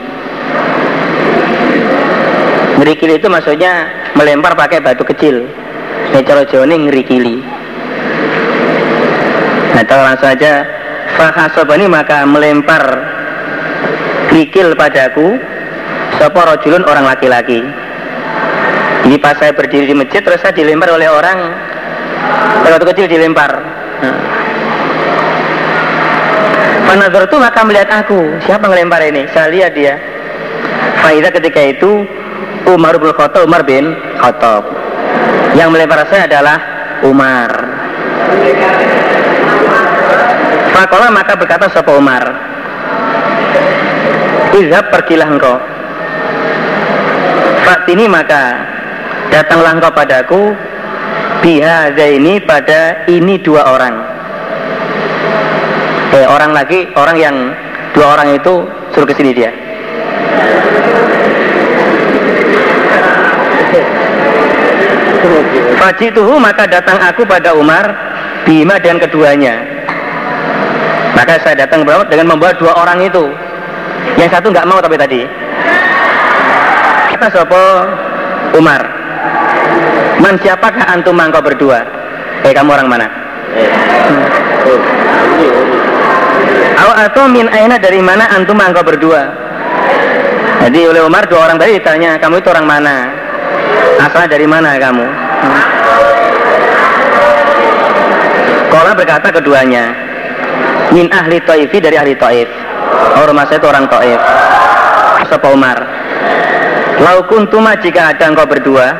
[2.78, 5.45] ngerikili itu maksudnya melempar pakai batu kecil.
[6.13, 7.43] Nek cara jawane ngrikili.
[9.78, 10.65] Nah langsung saja
[11.19, 12.82] fahasobani maka melempar
[14.30, 15.38] kerikil padaku
[16.17, 17.61] Sopo rojulun orang laki-laki.
[19.05, 21.53] Jadi pas saya berdiri di masjid Terus saya dilempar oleh orang.
[22.65, 23.53] Batu kecil dilempar.
[26.89, 28.41] Panazor itu maka melihat aku.
[28.49, 29.30] Siapa ngelempar ini?
[29.30, 29.95] Saya lihat dia.
[31.05, 32.07] Faidah ketika itu
[32.66, 34.64] Umar bin Khattab Umar bin Khattab.
[35.53, 36.58] Yang melempar saya adalah
[37.05, 37.51] Umar.
[40.74, 42.24] Fakola maka berkata Sopo Umar?
[44.58, 45.58] Izhab pergilah engkau.
[47.68, 48.64] Fatini maka
[49.28, 50.55] Datanglah engkau padaku
[51.43, 53.95] Bihada ini pada ini dua orang.
[56.16, 57.36] Eh orang lagi Orang yang
[57.91, 58.64] dua orang itu
[58.95, 59.51] Suruh ke sini dia
[65.78, 67.86] Fajituhu maka datang aku pada Umar
[68.47, 69.78] Bima dan keduanya
[71.17, 71.82] maka saya datang
[72.13, 73.25] dengan membawa dua orang itu.
[74.21, 75.25] Yang satu nggak mau tapi tadi.
[77.09, 77.63] Kata Sopo
[78.53, 78.86] Umar.
[80.21, 81.82] Man siapakah antum mangkau berdua?
[82.45, 83.07] Eh kamu orang mana?
[86.78, 89.25] Aw atau min aina dari mana antum mangkau berdua?
[90.69, 93.16] Jadi oleh Umar dua orang tadi ditanya, kamu itu orang mana?
[93.97, 95.07] Asal dari mana kamu?
[98.68, 99.95] Kola berkata keduanya,
[100.93, 102.49] min ahli Taifi dari ahli Taif.
[103.18, 104.22] Oh, saya itu orang Taif.
[105.28, 105.78] Sapa Umar.
[107.03, 108.95] Lau kuntuma jika ada engkau berdua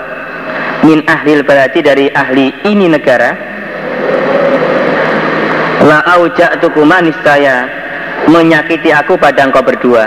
[0.86, 3.34] min ahli baladi dari ahli ini negara
[5.88, 7.66] la auja'tukuma niscaya
[8.30, 10.06] menyakiti aku pada engkau berdua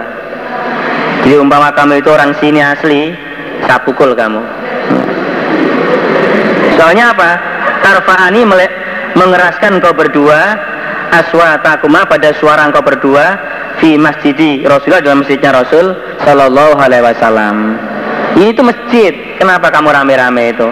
[1.27, 3.17] jadi umpama kamu itu orang sini asli
[3.71, 4.43] saya pukul kamu
[6.75, 7.31] soalnya apa
[7.87, 8.43] tarfa'ani
[9.15, 10.59] mengeraskan engkau berdua
[11.15, 13.39] aswatakuma pada suara engkau berdua
[13.79, 17.79] fi masjidi Rasulullah dalam masjidnya Rasul Shallallahu Alaihi Wasallam.
[18.39, 19.13] Ini itu masjid.
[19.39, 20.69] Kenapa kamu rame-rame itu?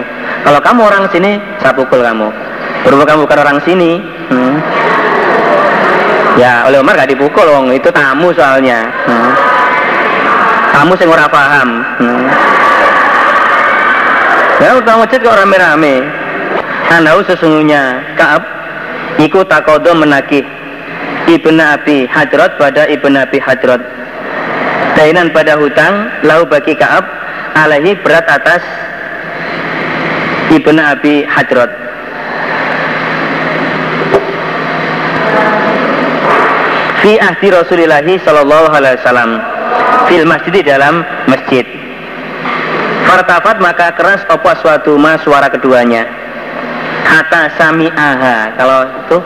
[0.47, 2.31] Kalau kamu orang sini, saya pukul kamu.
[2.87, 4.55] Berhubung kamu bukan orang sini, hmm.
[6.39, 8.87] ya oleh Umar gak dipukul, wong itu tamu soalnya.
[9.03, 9.31] Hmm.
[10.71, 11.83] Tamu sing ora paham.
[11.99, 12.23] Hmm.
[14.59, 16.03] Ya utang masjid kok rame-rame.
[16.91, 18.43] Anda sesungguhnya Kaab
[19.21, 20.43] Iku takodo menagih.
[21.29, 23.79] Ibn Abi Hadrat pada Ibn Abi Hadrat
[24.97, 27.05] Dainan pada hutang Lau bagi Kaab
[27.55, 28.65] Alaihi berat atas
[30.49, 31.71] Ibn Abi Hadrat
[36.99, 39.39] Fi ahdi Rasulillahi Sallallahu Alaihi Wasallam.
[40.11, 40.99] Fil masjid di dalam
[41.31, 41.63] masjid
[43.09, 46.05] Fartafat maka keras opo suatu ma suara keduanya
[47.09, 49.17] Hatta aha Kalau itu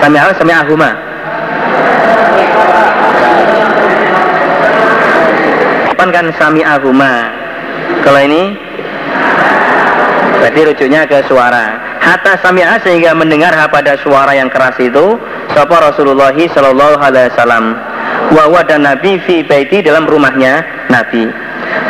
[0.00, 0.90] sami'aha sami'ahuma.
[5.90, 7.12] Kapan kan sami'ahuma.
[8.06, 8.54] Kalau ini
[10.40, 11.98] berarti rujuknya ke suara.
[12.00, 15.18] Hatta sami'ah sehingga mendengar pada suara yang keras itu
[15.50, 17.74] sapa Rasulullah sallallahu alaihi wasallam.
[18.30, 21.26] Wa dan Nabi fi baiti dalam rumahnya Nabi.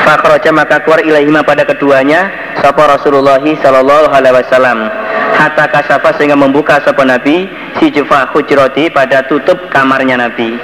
[0.06, 2.30] Fakhraja maka keluar ilaihima pada keduanya
[2.62, 4.86] sapa Rasulullah sallallahu alaihi wasallam.
[5.36, 10.56] Hatta kasafa sehingga membuka sapa Nabi si jufa hujrati pada tutup kamarnya Nabi.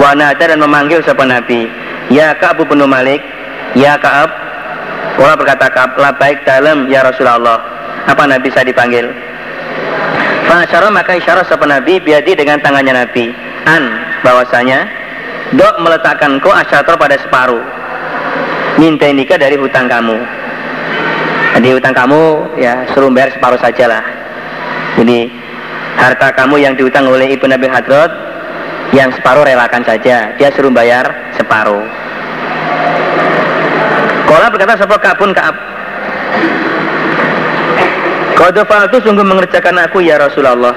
[0.00, 1.68] Wa dan memanggil sapa Nabi
[2.08, 3.20] ya Ka'ab bin Malik
[3.76, 4.30] ya Ka'ab.
[5.20, 7.60] Wala berkata Ka'ab baik dalam ya Rasulullah.
[8.08, 9.06] Apa Nabi saya dipanggil?
[10.48, 13.30] Fa'asyara maka isyarat sapa Nabi biadi dengan tangannya Nabi.
[13.68, 13.84] An
[14.26, 14.88] bahwasanya
[15.54, 17.81] dok meletakkan ko asyator pada separuh
[18.80, 20.16] minta nikah dari hutang kamu.
[21.58, 22.20] Jadi hutang kamu
[22.56, 24.22] ya suruh bayar separuh saja lah
[24.96, 25.28] jadi
[25.96, 28.12] harta kamu yang dihutang oleh ibu Nabi Hadrot
[28.92, 30.36] yang separuh relakan saja.
[30.36, 31.84] Dia suruh bayar separuh.
[34.28, 35.56] Kola berkata sebuah kabun kaab
[38.32, 40.72] Kodofal itu sungguh mengerjakan aku ya Rasulullah.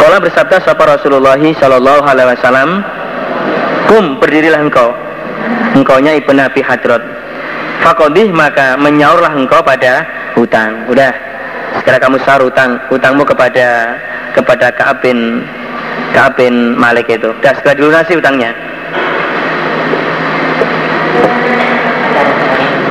[0.00, 2.70] Kola bersabda sapa Rasulullah Sallallahu Alaihi Wasallam?
[3.92, 4.96] Kum berdirilah engkau
[5.74, 7.02] engkaunya ibu Nabi Hadrot
[7.80, 10.04] Fakodih maka menyaurlah engkau pada
[10.36, 10.84] hutang.
[10.92, 11.12] Udah.
[11.80, 13.96] Sekarang kamu sahur hutang hutangmu kepada
[14.36, 15.40] kepada Ka'ab bin
[16.12, 16.36] Ka'ab
[16.76, 17.32] Malik itu.
[17.32, 18.52] Udah segera dilunasi hutangnya.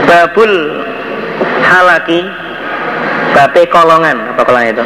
[0.10, 0.52] Babul
[1.62, 2.26] halaki
[3.38, 4.18] bape kolongan.
[4.34, 4.86] Apa kolongan itu?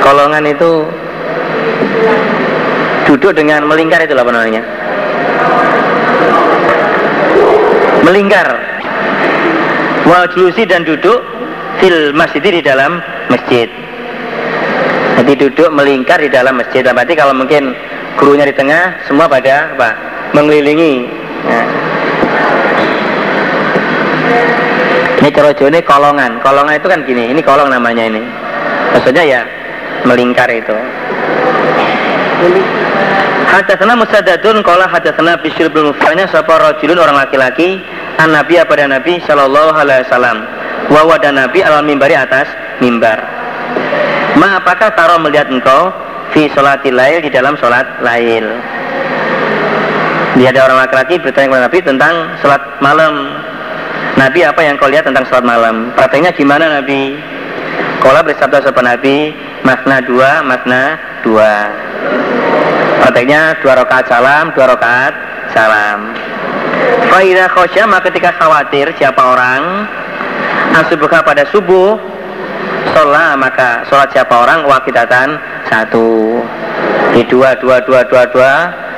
[0.00, 0.70] Kolongan itu
[3.04, 4.79] duduk dengan melingkar itu apa namanya
[8.04, 8.48] melingkar.
[10.34, 11.22] Julusi dan duduk
[11.78, 12.98] fil masjid di dalam
[13.30, 13.70] masjid.
[15.22, 16.82] Jadi duduk melingkar di dalam masjid.
[16.82, 17.72] Berarti kalau mungkin
[18.18, 19.90] gurunya di tengah semua pada apa?
[20.34, 21.06] Mengelilingi.
[21.46, 21.66] Nah.
[25.22, 26.42] ini cerojo ini kolongan.
[26.42, 28.22] Kolongan itu kan gini ini kolong namanya ini.
[28.90, 29.40] Maksudnya ya
[30.04, 30.74] melingkar itu
[33.50, 37.82] Hadatsana Musaddadun qala hadatsana Bishr bin Mufranya sapa rajulun orang laki-laki
[38.22, 40.46] an Nabi pada Nabi sallallahu alaihi wasallam
[40.86, 42.46] wa wada Nabi alam mimbari atas
[42.78, 43.18] mimbar.
[44.38, 45.90] Ma apakah taro melihat engkau
[46.30, 48.46] fi sholatil lail di dalam sholat lail?
[50.38, 53.34] Dia ada orang laki-laki bertanya kepada Nabi tentang sholat malam.
[54.14, 55.90] Nabi apa yang kau lihat tentang sholat malam?
[55.98, 57.18] Prakteknya gimana Nabi?
[57.98, 59.34] Kala bersabda sopan Nabi,
[59.66, 61.66] makna dua, makna dua.
[63.00, 65.14] Prakteknya dua rakaat salam, dua rakaat
[65.56, 66.12] salam.
[67.10, 69.88] Faidah khosyama ketika khawatir siapa orang
[70.70, 71.98] Asubuhka pada subuh?
[72.94, 74.62] Sholat maka sholat siapa orang?
[74.70, 75.34] Wakidatan
[75.66, 76.40] satu.
[77.10, 78.54] Di dua, dua, dua, dua, dua.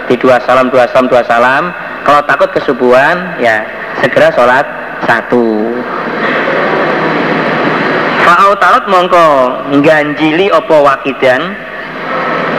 [0.07, 1.73] Di dua salam, dua salam, dua salam.
[2.05, 3.65] Kalau takut kesubuhan ya
[4.05, 4.67] segera sholat
[5.09, 5.73] satu.
[8.23, 9.27] Fa'au tarot mongko
[9.83, 11.57] ganjili opo wakidan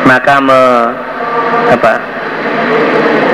[0.04, 0.62] maka me
[1.72, 1.94] apa?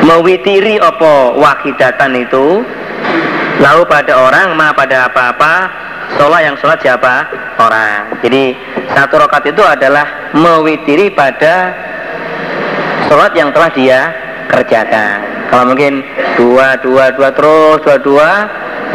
[0.05, 2.63] Mewitiri opo wakidatan itu?
[3.59, 5.53] Lalu pada orang ma pada apa-apa
[6.15, 7.27] sholat yang sholat siapa?
[7.59, 8.23] Orang.
[8.23, 8.55] Jadi
[8.95, 11.75] satu rokat itu adalah mewitiri pada
[13.11, 13.99] sholat yang telah dia
[14.47, 15.17] kerjakan.
[15.51, 16.05] Kalau mungkin
[16.39, 18.30] dua dua dua terus dua dua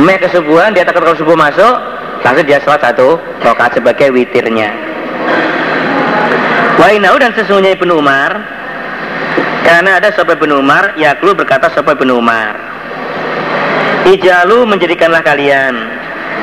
[0.01, 1.76] me kesubuhan dia takut kalau subuh masuk
[2.24, 4.72] langsung dia sholat satu rokat sebagai witirnya.
[6.80, 8.32] Wainau dan sesungguhnya Ibnu Umar
[9.65, 12.53] karena ada sahabat bin Umar, Yaklu berkata sahabat bin Umar.
[14.05, 15.75] Ijalu menjadikanlah kalian.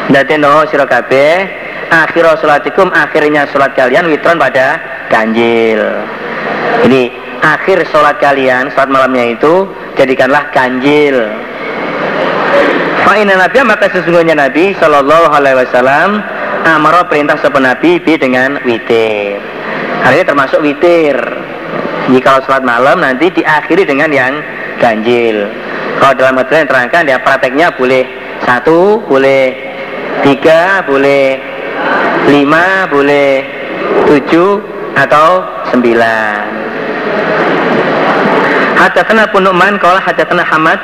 [0.09, 1.45] Datenoho sirokabe
[1.91, 4.79] Akhir sholatikum akhirnya sholat kalian Witron pada
[5.11, 5.83] ganjil.
[6.87, 7.11] Ini
[7.43, 9.67] akhir sholat kalian Sholat malamnya itu
[9.99, 11.19] Jadikanlah ganjil.
[13.03, 16.23] Fa'ina Nabi maka sesungguhnya Nabi Sallallahu alaihi wasallam
[16.63, 19.41] Amaro perintah sepen Nabi bi dengan witir.
[20.07, 21.19] Ini termasuk witir
[22.11, 24.33] jika sholat malam nanti diakhiri dengan yang
[24.77, 25.47] ganjil.
[25.99, 28.03] Kalau dalam hadis yang terangkan ya prakteknya boleh
[28.43, 29.53] satu, boleh
[30.25, 31.37] tiga, boleh
[32.27, 33.45] lima, boleh
[34.07, 34.61] tujuh
[34.97, 36.43] atau sembilan.
[38.81, 40.79] Hadatsana pun Nu'man qala hadatsana Hamad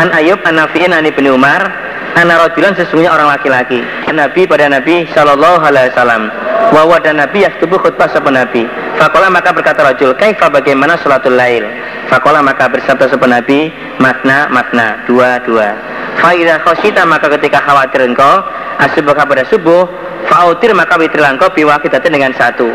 [0.00, 1.81] an Ayub an Nafi'in an Ibnu Umar
[2.12, 3.80] Anak rojulan sesungguhnya orang laki-laki.
[4.12, 6.28] Nabi pada Nabi Shallallahu Alaihi Wasallam.
[6.72, 8.68] Wawa dan Nabi yaktubu khutbah sepen Nabi.
[9.00, 11.64] Fakola maka berkata rojul Kaifa bagaimana sholatul lail?
[12.12, 15.72] Fakola maka bersabda sepen Nabi Makna makna dua dua.
[16.20, 18.44] Faidah khosita maka ketika khawatir engkau
[18.80, 19.88] Asubah pada subuh
[20.28, 22.68] Fautir maka witirlah engkau biwakidatin dengan satu.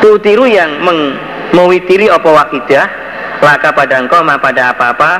[0.00, 1.18] Tutiru yang meng,
[1.54, 2.86] mewitiri opo wakidah
[3.42, 5.10] Laka pada engkau ma pada apa-apa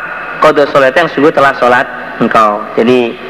[0.40, 1.84] Kodo sholat yang sungguh telah sholat
[2.20, 2.64] engkau.
[2.76, 3.29] Jadi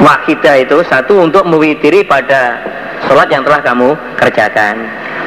[0.00, 2.58] wakidah itu satu untuk mewitiri pada
[3.06, 4.76] sholat yang telah kamu kerjakan.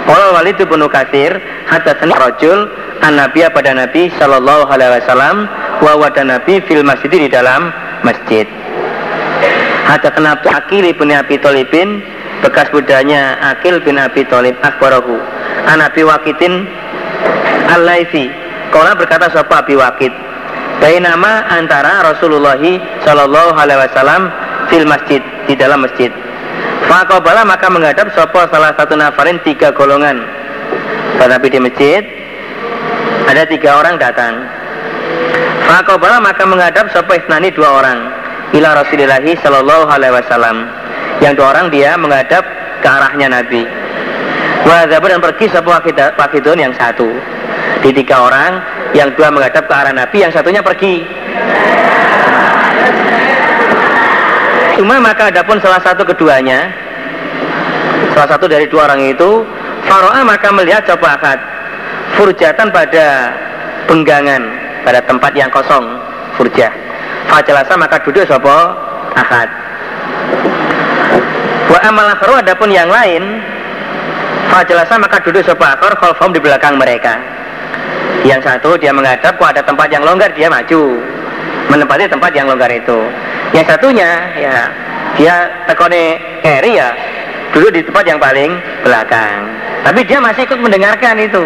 [0.04, 1.32] Kalau Walid bin Katsir
[1.72, 2.68] hadatsani rajul
[3.00, 5.48] an Nabi pada Nabi sallallahu alaihi wasallam
[5.80, 7.72] wa wada Nabi fil masjid di dalam
[8.04, 8.44] masjid.
[9.88, 12.04] Hadatsana Akil bin Abi Thalibin
[12.44, 15.16] bekas budanya Akil bin Abi Thalib akbarahu
[15.72, 16.68] an Abi Waqitin
[17.72, 18.28] Al-Laitsi.
[18.76, 20.12] Kala berkata sapa Abi Waqid
[20.82, 22.60] nama antara Rasulullah
[23.08, 24.28] Shallallahu Alaihi Wasallam
[24.70, 26.12] fil masjid di dalam masjid.
[26.88, 30.22] Fakobala maka menghadap sopo salah satu nafarin tiga golongan.
[31.18, 32.04] Tetapi di masjid
[33.26, 34.44] ada tiga orang datang.
[35.66, 38.00] Fakobala maka menghadap sopo isnani dua orang.
[38.54, 40.70] Ila Rasulillahi Shallallahu Alaihi Wasallam.
[41.24, 42.44] Yang dua orang dia menghadap
[42.84, 43.64] ke arahnya Nabi.
[44.64, 45.74] Wadabar dan pergi sopo
[46.20, 47.10] wakidun yang satu.
[47.84, 48.64] Di tiga orang,
[48.96, 51.04] yang dua menghadap ke arah Nabi, yang satunya pergi.
[54.74, 56.66] Cuma maka adapun salah satu keduanya
[58.18, 59.46] Salah satu dari dua orang itu
[59.86, 61.40] Faro'a maka melihat coba akad
[62.18, 63.30] Furjatan pada
[63.86, 64.42] penggangan
[64.82, 65.86] Pada tempat yang kosong
[66.34, 66.74] Furjah.
[67.30, 68.52] Fajalasa maka duduk sopo
[69.14, 69.50] akad.
[71.70, 73.42] Wa amal akharu adapun yang lain
[74.50, 77.22] Fajalasa maka duduk sopo akar Kholfom di belakang mereka.
[78.26, 81.02] Yang satu dia menghadap Kok ada tempat yang longgar dia maju
[81.70, 83.00] Menempati tempat yang longgar itu
[83.54, 84.58] yang satunya ya
[85.14, 85.36] dia
[85.70, 86.90] tekone keri ya
[87.54, 89.46] dulu di tempat yang paling belakang.
[89.86, 91.44] Tapi dia masih ikut mendengarkan itu.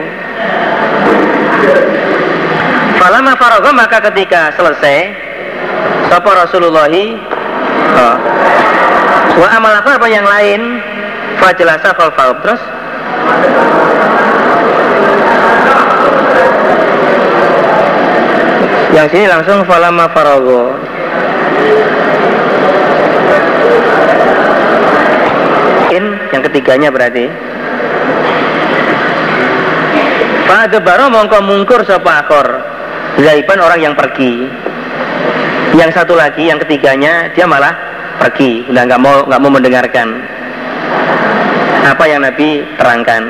[2.98, 5.14] Falama farogo maka ketika selesai
[6.10, 8.16] Sapa Rasulullah oh,
[9.38, 10.82] Wa amal apa yang lain
[11.38, 12.10] Fajelasa fal
[12.42, 12.62] Terus
[18.98, 20.87] Yang sini langsung falama farogo
[26.38, 27.26] yang ketiganya berarti.
[30.46, 32.48] Fa'adabaro mongko mungkur sapa akor
[33.18, 34.46] Zaiban orang yang pergi.
[35.74, 37.74] Yang satu lagi, yang ketiganya Dia malah
[38.22, 38.70] pergi.
[38.70, 40.08] Udah nggak mau nggak mau mendengarkan
[41.90, 43.24] Apa yang Nabi terangkan.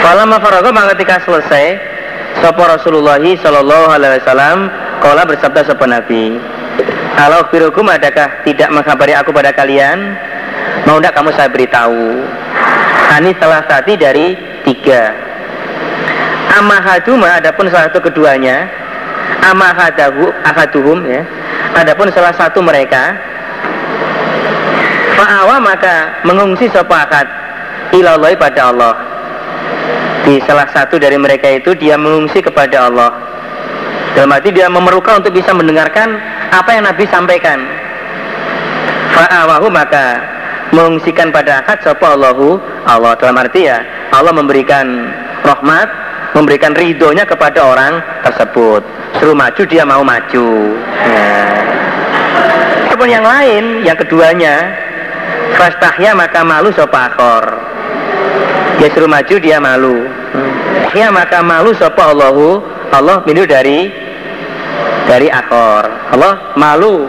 [0.00, 1.76] Falamma faraga maka ketika selesai
[2.40, 4.58] Sapa Rasulullah Sallallahu Alaihi Wasallam
[5.04, 6.38] Kala bersabda sapa Nabi
[7.18, 10.14] Kalau birukum adakah tidak mengkabari aku pada kalian
[10.86, 12.22] Mau tidak kamu saya beritahu
[13.08, 14.36] Ani salah satu dari
[14.68, 15.16] tiga.
[16.60, 18.68] Amahaduma adapun salah satu keduanya.
[19.48, 21.24] Amahadahu ahaduhum ya.
[21.72, 23.16] Adapun salah satu mereka.
[25.16, 27.24] Fa'awa maka mengungsi sopakat
[27.96, 28.94] ilallah pada Allah.
[30.28, 33.10] Di salah satu dari mereka itu dia mengungsi kepada Allah.
[34.12, 36.20] Dalam arti dia memerlukan untuk bisa mendengarkan
[36.52, 37.58] apa yang Nabi sampaikan.
[39.12, 40.20] Fa'awahu maka
[40.70, 42.60] mengungsikan pada akad sapa Allahu?
[42.86, 43.16] Allah.
[43.18, 43.82] Dalam arti ya
[44.12, 44.86] Allah memberikan
[45.44, 45.88] rahmat
[46.36, 48.84] memberikan ridhonya kepada orang tersebut.
[49.18, 50.48] Suruh maju dia mau maju.
[52.88, 54.74] Ataupun yang lain yang keduanya
[55.56, 57.44] fastahya maka malu sapa akhor.
[58.78, 60.06] Dia suruh maju dia malu.
[60.94, 62.62] Ya maka malu sapa Allahu?
[62.88, 64.07] Allah minum dari
[65.08, 67.08] dari akhor Allah malu.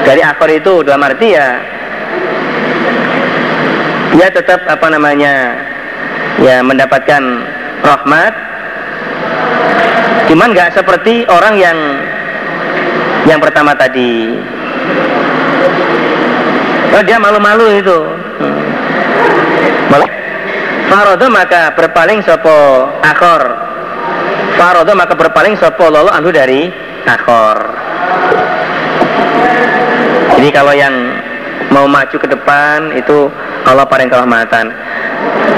[0.00, 1.60] Dari akhor itu dalam arti ya
[4.16, 5.54] dia tetap apa namanya
[6.40, 7.22] ya mendapatkan
[7.84, 8.32] rahmat.
[10.32, 11.78] Cuman nggak seperti orang yang
[13.28, 14.40] yang pertama tadi.
[16.90, 17.98] Oh, dia malu-malu itu.
[18.40, 18.58] Hmm.
[20.90, 23.42] Farodo maka berpaling sopo akor.
[24.58, 26.66] Farodo maka berpaling sopo lolo anhu dari
[27.18, 27.58] akor
[30.38, 30.94] Jadi kalau yang
[31.68, 33.28] mau maju ke depan itu
[33.68, 34.72] Allah paling kerahmatan.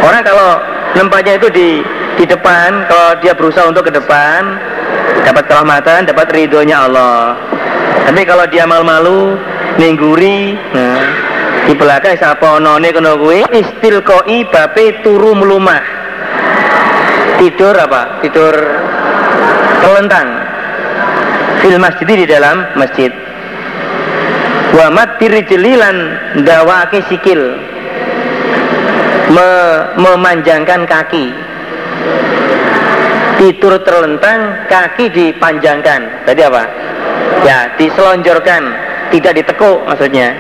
[0.03, 0.59] Orang kalau
[0.99, 1.69] nempatnya itu di
[2.19, 4.59] di depan, kalau dia berusaha untuk ke depan,
[5.23, 7.39] dapat kerahmatan, dapat ridhonya Allah.
[8.11, 9.39] Tapi kalau dia malu-malu,
[9.79, 11.01] ningguri, nah,
[11.65, 13.15] di belakang siapa none kena
[13.55, 15.81] istil koi bape turu melumah
[17.39, 18.55] tidur apa tidur
[19.79, 20.27] terlentang
[21.63, 23.15] fil masjid di dalam masjid.
[24.75, 25.97] Wamat tirijelilan
[26.43, 27.39] dawake sikil.
[29.33, 29.51] Me
[29.97, 31.31] memanjangkan kaki.
[33.39, 36.27] Tidur terlentang kaki dipanjangkan.
[36.27, 36.65] Tadi apa?
[37.47, 38.63] Ya diselonjorkan.
[39.13, 40.33] Tidak ditekuk maksudnya.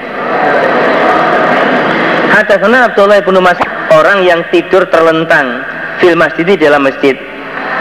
[2.32, 3.60] Hadatsana Abdullah bin Mas
[3.92, 5.60] orang yang tidur terlentang
[6.00, 7.12] fil masjid di dalam masjid.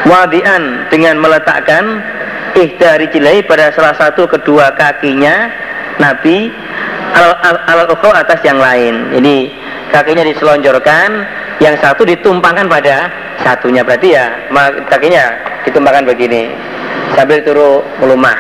[0.03, 2.03] Wadian dengan meletakkan
[2.55, 5.51] ihdari jilai pada salah satu kedua kakinya
[5.99, 6.51] Nabi
[7.13, 9.15] al, al, al atas yang lain.
[9.15, 9.51] Ini
[9.91, 11.09] kakinya diselonjorkan,
[11.61, 13.11] yang satu ditumpangkan pada
[13.45, 13.85] satunya.
[13.85, 14.31] Berarti ya
[14.89, 15.23] kakinya
[15.67, 16.49] ditumpangkan begini
[17.13, 18.37] sambil turu melumah.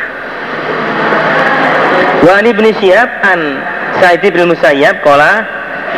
[2.21, 3.39] Wa ani bin Syihab an
[4.01, 5.45] Sa'id bin Musayyab kola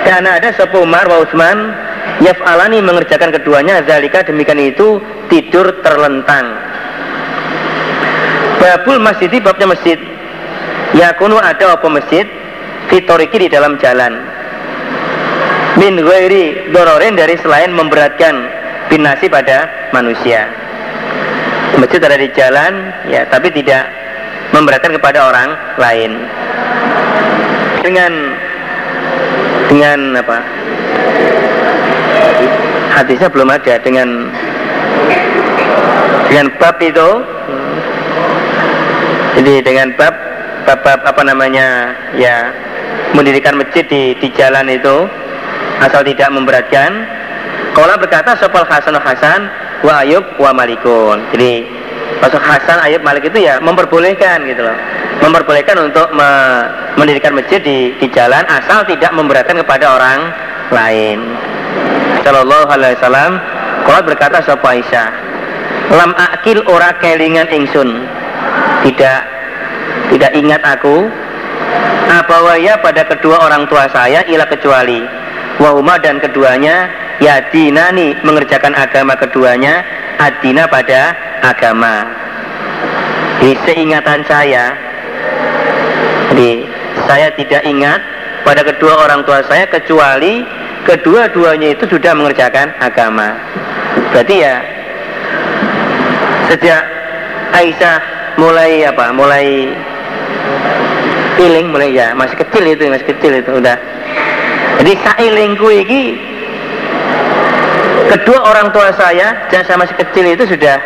[0.03, 1.71] karena ada sepuh Umar wa Utsman
[2.23, 4.99] yaf'alani mengerjakan keduanya zalika demikian itu
[5.31, 6.72] tidur terlentang.
[8.63, 9.99] Babul masjid babnya masjid.
[10.95, 12.23] Yakunu ada apa masjid?
[12.87, 14.23] Fitoriki di dalam jalan.
[15.75, 18.47] Min ghairi dororin dari selain memberatkan
[18.87, 20.47] binasi pada manusia.
[21.75, 22.71] Masjid ada di jalan
[23.11, 23.83] ya tapi tidak
[24.55, 26.11] memberatkan kepada orang lain.
[27.83, 28.11] Dengan
[29.67, 30.39] dengan apa?
[32.95, 34.31] Hadisnya belum ada dengan
[36.31, 37.09] dengan bab itu
[39.39, 40.13] jadi dengan bab
[40.65, 42.53] bab apa namanya ya
[43.17, 45.09] mendirikan masjid di, di jalan itu
[45.81, 47.05] asal tidak memberatkan
[47.73, 49.49] Kola berkata sopal Hasan Hasan
[49.81, 51.25] wa Ayub wa Malikun.
[51.33, 51.65] Jadi
[52.21, 54.77] masuk Hasan Ayub Malik itu ya memperbolehkan gitu loh.
[55.25, 56.29] Memperbolehkan untuk me
[57.01, 60.29] mendirikan masjid di, di jalan asal tidak memberatkan kepada orang
[60.69, 61.17] lain.
[62.21, 63.41] Sallallahu alaihi wasallam
[63.89, 65.33] Kola berkata sopal Aisyah
[65.97, 68.05] lam akil ora kelingan ingsun
[68.83, 69.19] tidak
[70.11, 71.09] tidak ingat aku.
[72.13, 75.01] Abawaya pada kedua orang tua saya ilah kecuali
[75.57, 79.81] wahuma dan keduanya ya dinani mengerjakan agama keduanya
[80.21, 82.05] adina pada agama.
[83.41, 84.77] Di seingatan saya
[86.33, 86.65] jadi
[87.09, 87.99] saya tidak ingat
[88.45, 90.45] pada kedua orang tua saya kecuali
[90.85, 93.37] kedua-duanya itu sudah mengerjakan agama.
[94.11, 94.55] Berarti ya
[96.51, 96.81] sejak
[97.53, 99.69] Aisyah mulai apa mulai
[101.37, 103.77] iling mulai ya masih kecil itu masih kecil itu udah.
[104.81, 106.01] Jadi sailingku ini
[108.13, 110.77] kedua orang tua saya dan saya masih kecil itu sudah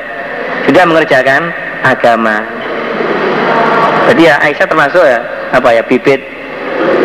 [0.68, 1.52] sudah mengerjakan
[1.84, 2.44] agama.
[4.12, 5.20] Jadi ya Aisyah termasuk ya
[5.52, 6.24] apa ya bibit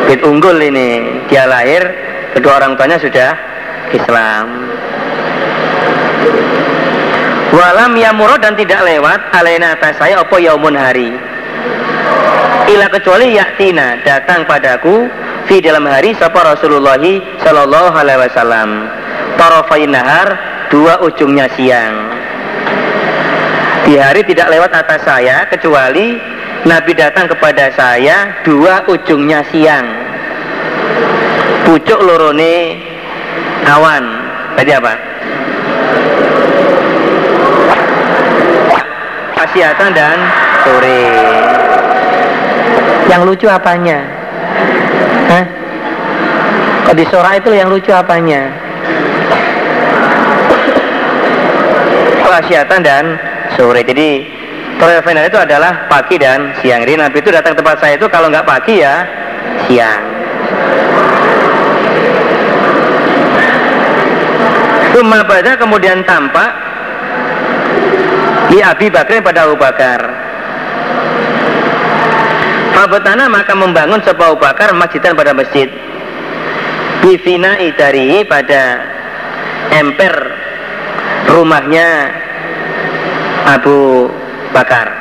[0.06, 1.22] bibit unggul ini.
[1.30, 1.82] Dia lahir
[2.34, 3.34] kedua orang tuanya sudah
[3.92, 4.71] Islam
[7.52, 11.12] walam yamuro dan tidak lewat alaina atas saya opo yaumun hari?
[12.72, 15.10] Ila kecuali yaktina datang padaku
[15.44, 16.96] fi dalam hari sapa Rasulullah
[17.44, 18.88] sallallahu alaihi wasallam.
[19.36, 20.28] Tarafain nahar
[20.72, 21.94] dua ujungnya siang.
[23.82, 26.16] Di hari tidak lewat atas saya kecuali
[26.62, 29.86] Nabi datang kepada saya dua ujungnya siang.
[31.66, 32.78] Pucuk lorone
[33.66, 34.04] awan.
[34.54, 34.94] Tadi apa
[39.52, 40.16] Asiatan dan
[40.64, 41.12] sore
[43.12, 44.00] yang lucu apanya?
[45.28, 45.44] Hah?
[46.88, 48.48] Kok di sora itu yang lucu apanya?
[52.24, 53.20] Kasiatan dan
[53.52, 53.84] sore.
[53.84, 54.24] Jadi
[54.80, 56.88] final itu adalah pagi dan siang.
[56.88, 59.04] Jadi Nabi itu datang tempat saya itu kalau nggak pagi ya
[59.68, 60.00] siang.
[65.28, 66.71] Pada kemudian tampak
[68.52, 70.00] di Abi Bakar pada Abu Bakar.
[72.76, 75.72] Fabetana maka membangun sebuah bakar masjidan pada masjid.
[77.00, 78.84] Bivina idari pada
[79.72, 80.12] emper
[81.32, 82.12] rumahnya
[83.48, 84.12] Abu
[84.52, 84.92] Bakar.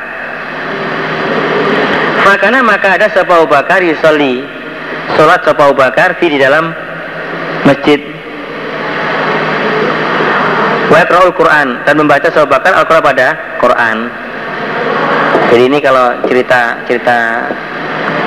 [2.24, 4.46] Makanya maka ada sebuah bakar yusoli
[5.18, 6.72] Sholat sebuah bakar di dalam
[7.68, 8.00] masjid
[10.92, 13.96] Wakra'ul Quran dan membaca sebuah bakar Al-Quran pada Quran.
[15.48, 17.48] Jadi ini kalau cerita cerita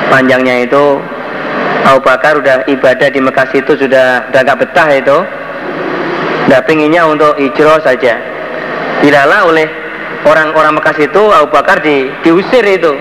[0.10, 0.98] panjangnya itu
[1.86, 5.18] Abu Bakar udah ibadah di Mekah itu sudah udah gak betah itu.
[6.50, 8.18] Udah pinginnya untuk hijrah saja.
[9.02, 9.70] Tidaklah oleh
[10.26, 12.98] orang-orang Mekah itu Abu Bakar di, diusir itu.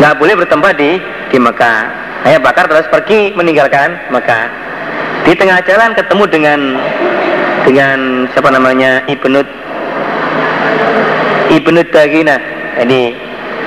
[0.00, 1.00] Nggak boleh bertempat di
[1.32, 1.80] di Mekah.
[2.28, 4.44] Abu Bakar terus pergi meninggalkan Mekah.
[5.24, 6.58] Di tengah jalan ketemu dengan
[7.64, 9.40] dengan siapa namanya Ibnu
[11.50, 12.36] Ibnu Dagina
[12.80, 13.02] jadi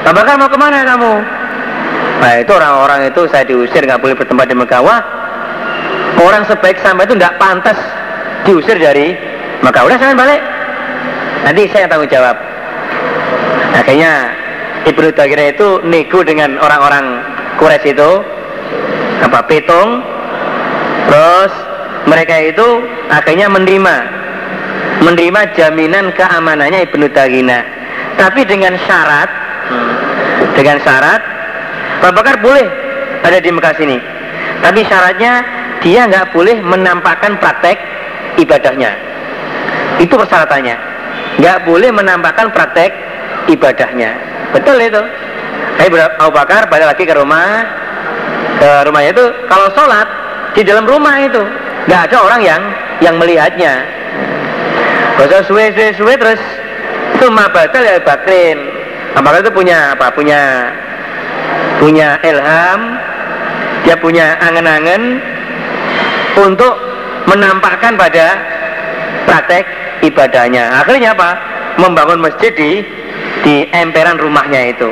[0.07, 1.13] Pak mau ke mana kamu?
[2.17, 4.81] Nah itu orang-orang itu saya diusir nggak boleh bertempat di Mekah.
[6.17, 7.75] Orang sebaik sama itu nggak pantas
[8.47, 9.13] diusir dari
[9.61, 9.83] Mekah.
[9.83, 10.41] Udah saya balik.
[11.43, 12.35] Nanti saya yang tanggung jawab.
[13.75, 14.31] Akhirnya
[14.87, 17.19] Ibnu Tagir itu nego dengan orang-orang
[17.59, 18.11] Quraisy itu
[19.21, 19.99] apa petung
[21.09, 21.53] terus
[22.07, 22.67] mereka itu
[23.11, 23.95] akhirnya menerima.
[24.97, 27.77] Menerima jaminan keamanannya Ibnu Tagina
[28.17, 29.29] tapi dengan syarat
[30.57, 31.21] dengan syarat
[32.01, 32.65] Pak Bakar boleh
[33.21, 33.97] ada di Mekah sini.
[34.61, 35.45] Tapi syaratnya
[35.85, 37.77] dia nggak boleh menampakkan praktek
[38.41, 38.93] ibadahnya.
[40.01, 40.75] Itu persyaratannya.
[41.41, 42.89] Nggak boleh menampakkan praktek
[43.49, 44.17] ibadahnya.
[44.53, 45.01] Betul itu.
[45.77, 47.65] Tapi Abu Bakar balik lagi ke rumah
[48.57, 49.25] ke rumahnya itu.
[49.45, 50.07] Kalau sholat
[50.57, 51.41] di dalam rumah itu
[51.87, 52.61] nggak ada orang yang
[52.99, 53.83] yang melihatnya
[55.17, 56.41] Bahasa suwe suwe suwe terus
[57.17, 58.77] Suma batal ya Bakrin
[59.17, 60.13] Apakah itu punya apa?
[60.13, 60.41] Punya
[61.81, 62.81] punya ilham,
[63.81, 65.21] dia punya angan-angan
[66.37, 66.73] untuk
[67.25, 68.37] menampakkan pada
[69.25, 69.65] praktek
[70.05, 70.69] ibadahnya.
[70.85, 71.29] Akhirnya apa?
[71.81, 72.85] Membangun masjid di
[73.41, 74.89] di emperan rumahnya itu.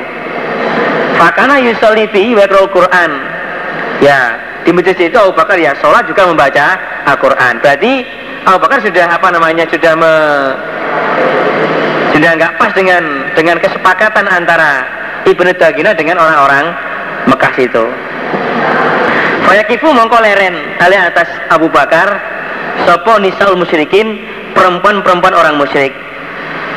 [1.22, 2.34] Fakana yusolli fi
[2.74, 3.12] Quran.
[4.02, 6.74] Ya, di masjid itu Abu Bakar ya sholat juga membaca
[7.06, 7.62] Al-Quran.
[7.62, 8.02] Berarti
[8.50, 10.14] Abu Bakar sudah apa namanya sudah me,
[12.18, 14.90] sudah nggak pas dengan dengan kesepakatan antara
[15.30, 16.66] Ibnu Dagina dengan orang-orang
[17.30, 17.86] Mekah itu.
[19.46, 22.18] Fayakifu mongko leren ali atas Abu Bakar
[22.90, 24.18] sopo nisaul musyrikin
[24.58, 25.94] perempuan-perempuan orang musyrik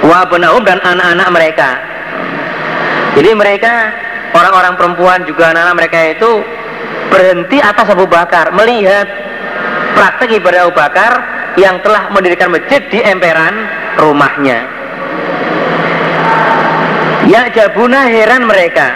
[0.05, 0.23] wa
[0.63, 1.71] dan anak-anak mereka
[3.19, 3.91] jadi mereka
[4.31, 6.31] orang-orang perempuan juga anak-anak mereka itu
[7.09, 9.09] berhenti atas Abu Bakar melihat
[9.97, 11.13] praktek ibadah Abu Bakar
[11.59, 13.55] yang telah mendirikan masjid di emperan
[13.99, 14.79] rumahnya
[17.29, 18.95] Ya jabuna heran mereka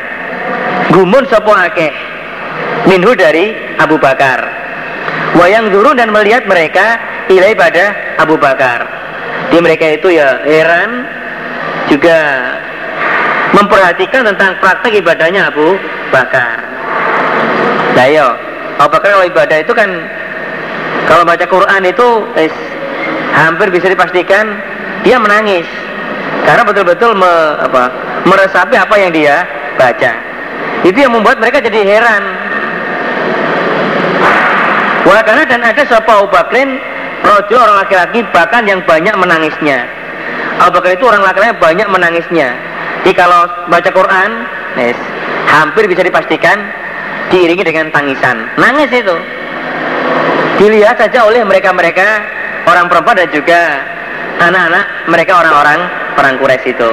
[0.94, 1.92] Gumun sopo akeh
[2.88, 4.62] Minhu dari Abu Bakar
[5.32, 7.00] Wayang turun dan melihat mereka
[7.32, 8.84] ilai pada Abu Bakar.
[9.48, 11.08] Di mereka itu ya heran
[11.88, 12.18] juga
[13.56, 15.76] memperhatikan tentang praktek ibadahnya Abu
[16.12, 16.71] Bakar.
[17.92, 18.26] Nah yo,
[18.80, 19.90] Abu Bakar kalau ibadah itu kan
[21.04, 22.08] kalau baca Quran itu
[22.40, 22.48] eh,
[23.36, 24.56] hampir bisa dipastikan
[25.04, 25.66] dia menangis
[26.46, 27.92] karena betul-betul me, apa,
[28.26, 29.44] meresapi apa yang dia
[29.76, 30.12] baca.
[30.82, 32.22] Itu yang membuat mereka jadi heran.
[35.02, 36.30] Wah karena dan ada siapa Abu
[37.22, 39.86] rojo orang laki-laki bahkan yang banyak menangisnya.
[40.62, 42.54] Abu Bakar itu orang laki-laki banyak menangisnya.
[43.02, 44.30] Jadi kalau baca Quran,
[44.78, 44.98] yes,
[45.50, 46.54] hampir bisa dipastikan
[47.30, 48.48] diiringi dengan tangisan.
[48.58, 49.16] Nangis itu.
[50.58, 52.22] Dilihat saja oleh mereka-mereka
[52.66, 53.60] orang perempuan dan juga
[54.42, 55.80] anak-anak mereka orang-orang
[56.14, 56.90] perang Quraisy itu.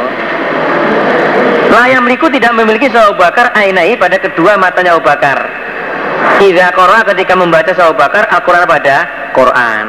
[1.70, 5.38] Layam liku tidak memiliki Abu Bakar ainai pada kedua matanya Abu Bakar.
[6.42, 8.96] Ida Qur'an ketika membaca Abu Bakar Al-Quran pada
[9.38, 9.86] Quran.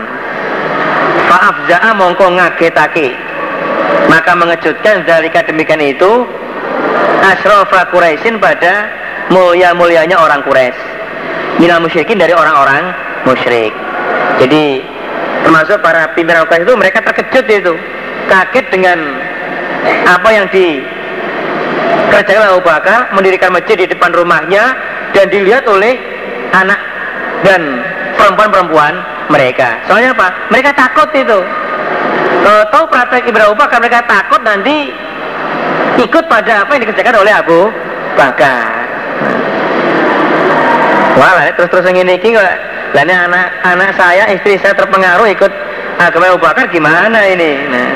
[1.30, 3.16] Fa'afza'a mongko ngagetake.
[4.12, 6.26] Maka mengejutkan dari demikian itu
[7.22, 8.99] Asrofa Quraisyin pada
[9.30, 10.76] mulia-mulianya orang Quraisy.
[11.62, 12.92] Minal musyrikin dari orang-orang
[13.24, 13.72] musyrik.
[14.42, 14.82] Jadi
[15.46, 17.78] termasuk para pimpinan Quraisy itu mereka terkejut itu
[18.28, 18.98] kaget dengan
[20.06, 24.76] apa yang dikerjakan Abu Bakar mendirikan masjid di depan rumahnya
[25.16, 25.96] dan dilihat oleh
[26.52, 26.78] anak
[27.42, 27.82] dan
[28.18, 29.00] perempuan-perempuan
[29.32, 30.28] mereka soalnya apa?
[30.52, 31.38] mereka takut itu
[32.40, 34.92] kalau tahu praktek ibadah Abu Bakar mereka takut nanti
[36.00, 37.72] ikut pada apa yang dikerjakan oleh Abu
[38.14, 38.79] Bakar
[41.20, 42.48] Wah, terus-terus yang ini kok
[42.96, 45.52] ini anak anak saya, istri saya terpengaruh ikut
[46.00, 47.60] agama Abu Bakar gimana ini?
[47.68, 47.88] Nah,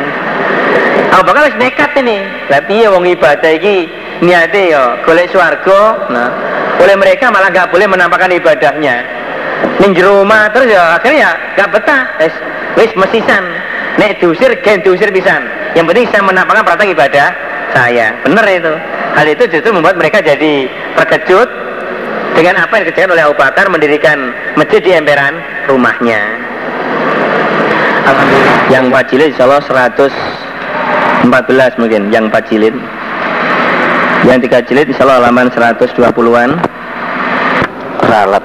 [1.16, 2.20] Abu Bakar harus nekat ini.
[2.52, 3.88] Tapi ya wong ibadah ini
[4.20, 6.04] niatnya ya golek swarga.
[6.12, 6.28] Nah,
[6.84, 9.00] oleh mereka malah nggak boleh menampakkan ibadahnya.
[9.80, 12.02] Ning rumah terus ya akhirnya ya nggak betah.
[12.20, 12.34] Wis
[12.76, 13.44] wis mesisan.
[13.96, 15.48] Nek diusir gen diusir pisan.
[15.72, 17.32] Yang penting saya menampakkan praktek ibadah
[17.72, 18.12] saya.
[18.20, 18.74] Benar itu.
[19.16, 20.68] Hal itu justru membuat mereka jadi
[21.00, 21.48] terkejut
[22.34, 25.38] dengan apa yang dikerjakan oleh Abu Bakar mendirikan masjid di emperan
[25.70, 26.18] rumahnya.
[28.68, 32.74] Yang empat jilid insya Allah 114 mungkin yang empat jilid.
[34.26, 36.58] Yang tiga jilid insya Allah halaman 120-an.
[38.04, 38.44] Ralat.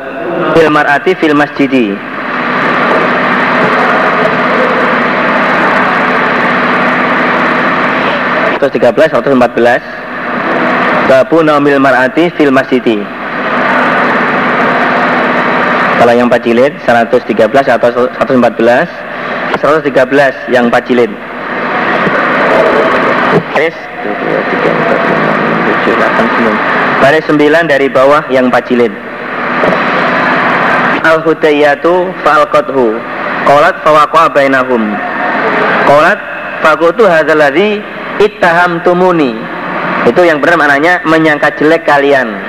[0.54, 1.98] Fil mar'ati fil masjidi.
[8.60, 9.80] Terus 13, 114
[11.08, 13.00] Babu nomil mar'ati fil masjidi
[16.00, 17.36] kalau yang 4 jilid 113
[17.76, 18.88] atau 114
[19.60, 21.12] 113 yang 4 jilid.
[23.52, 23.76] Baris
[27.28, 28.96] 7, 9 dari bawah yang 4 jilid.
[31.04, 32.96] Al-Hudayyatu fa'alqathu.
[33.44, 34.96] Qolat fawaqwa bainahum.
[35.84, 36.20] Qolat
[36.64, 37.84] fakutu hadzaladzi
[38.24, 39.36] ittahamtumuni.
[40.08, 42.40] Itu yang benar maknanya menyangka jelek kalian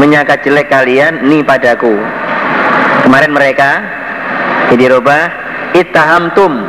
[0.00, 1.92] menyangka jelek kalian ni padaku.
[3.04, 3.70] Kemarin mereka
[4.72, 5.28] jadi roba
[5.76, 6.64] itahamtum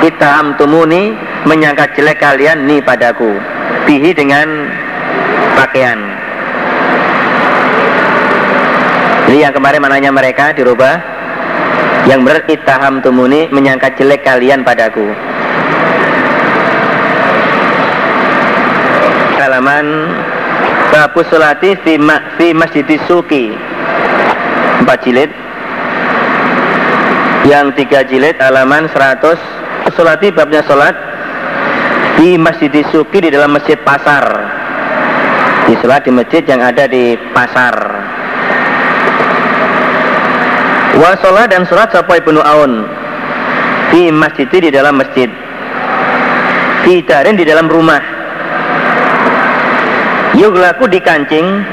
[0.00, 1.12] itahamtumuni
[1.44, 3.36] menyangka jelek kalian ni padaku.
[3.84, 4.72] Bihi dengan
[5.60, 6.00] pakaian.
[9.28, 11.14] Jadi yang kemarin mananya mereka dirubah.
[12.06, 15.10] Yang benar itahamtumuni menyangka jelek kalian padaku.
[19.42, 19.86] Halaman
[20.96, 23.52] Babu Salati fi, ma, fi Masjid Suki.
[24.80, 25.28] Empat jilid.
[27.44, 30.96] Yang tiga jilid halaman 100 Salati babnya salat
[32.16, 34.24] Di Masjid Suki di dalam masjid pasar.
[35.68, 37.76] Di salat di masjid yang ada di pasar.
[40.96, 42.88] Wa salat dan salat sapa Ibnu Aun.
[43.92, 45.28] Di masjid di dalam masjid.
[46.88, 48.15] Fi darin di dalam rumah
[50.36, 51.64] yuglaku dikancing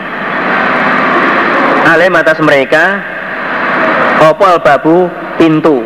[1.83, 3.03] alim atas mereka.
[4.23, 5.83] Opol babu pintu.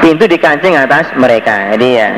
[0.00, 1.76] Pintu dikancing atas mereka.
[1.76, 2.10] Jadi ya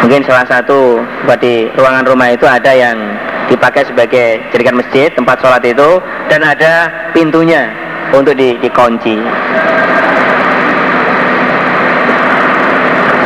[0.00, 1.04] mungkin salah satu
[1.38, 2.96] di ruangan rumah itu ada yang
[3.52, 7.68] dipakai sebagai jadikan masjid tempat sholat itu dan ada pintunya
[8.16, 9.16] untuk di, dikunci.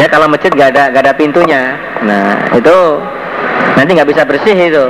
[0.02, 1.78] Ya kalau masjid nggak ada nggak ada pintunya.
[2.02, 2.78] Nah itu
[3.78, 4.86] nanti nggak bisa bersih itu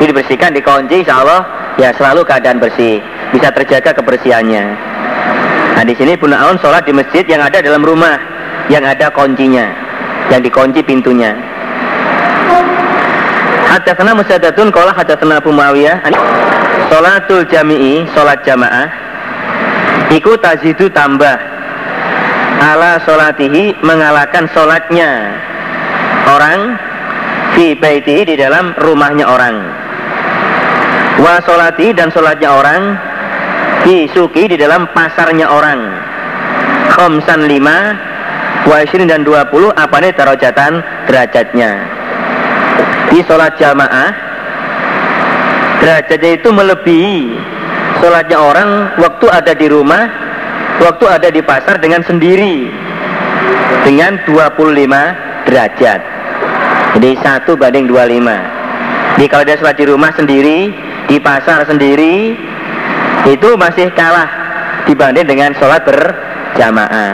[0.00, 1.40] ini dibersihkan dikunci insya Allah
[1.78, 2.98] ya selalu keadaan bersih.
[3.30, 4.64] Bisa terjaga kebersihannya.
[5.74, 8.14] Nah di sini Bunda Aun sholat di masjid yang ada dalam rumah
[8.70, 9.70] yang ada kuncinya
[10.30, 11.34] yang dikunci pintunya.
[13.74, 15.98] Hadatsana Musaddatun qala hadatsana Abu Muawiyah
[16.94, 18.86] sholatul jami'i sholat jamaah
[20.14, 21.34] iku tazidu tambah
[22.62, 25.34] ala solatihi mengalahkan solatnya
[26.30, 26.78] orang
[27.58, 29.83] fi baitihi di dalam rumahnya orang
[31.20, 32.82] wa solati dan solatnya orang
[33.86, 35.80] fi suki di dalam pasarnya orang.
[36.94, 37.94] Khomsan lima
[38.64, 41.70] wa dan dua puluh apa nih darajatan derajatnya?
[43.12, 44.10] Di sholat jamaah
[45.82, 47.18] derajatnya itu melebihi
[48.00, 48.68] sholatnya orang
[48.98, 50.08] waktu ada di rumah
[50.82, 52.70] waktu ada di pasar dengan sendiri.
[53.84, 56.00] Dengan 25 derajat.
[56.96, 58.64] Jadi satu banding 25
[59.14, 60.74] jadi kalau dia sholat di rumah sendiri
[61.08, 62.36] di pasar sendiri
[63.24, 64.28] itu masih kalah
[64.84, 67.12] dibanding dengan sholat berjamaah.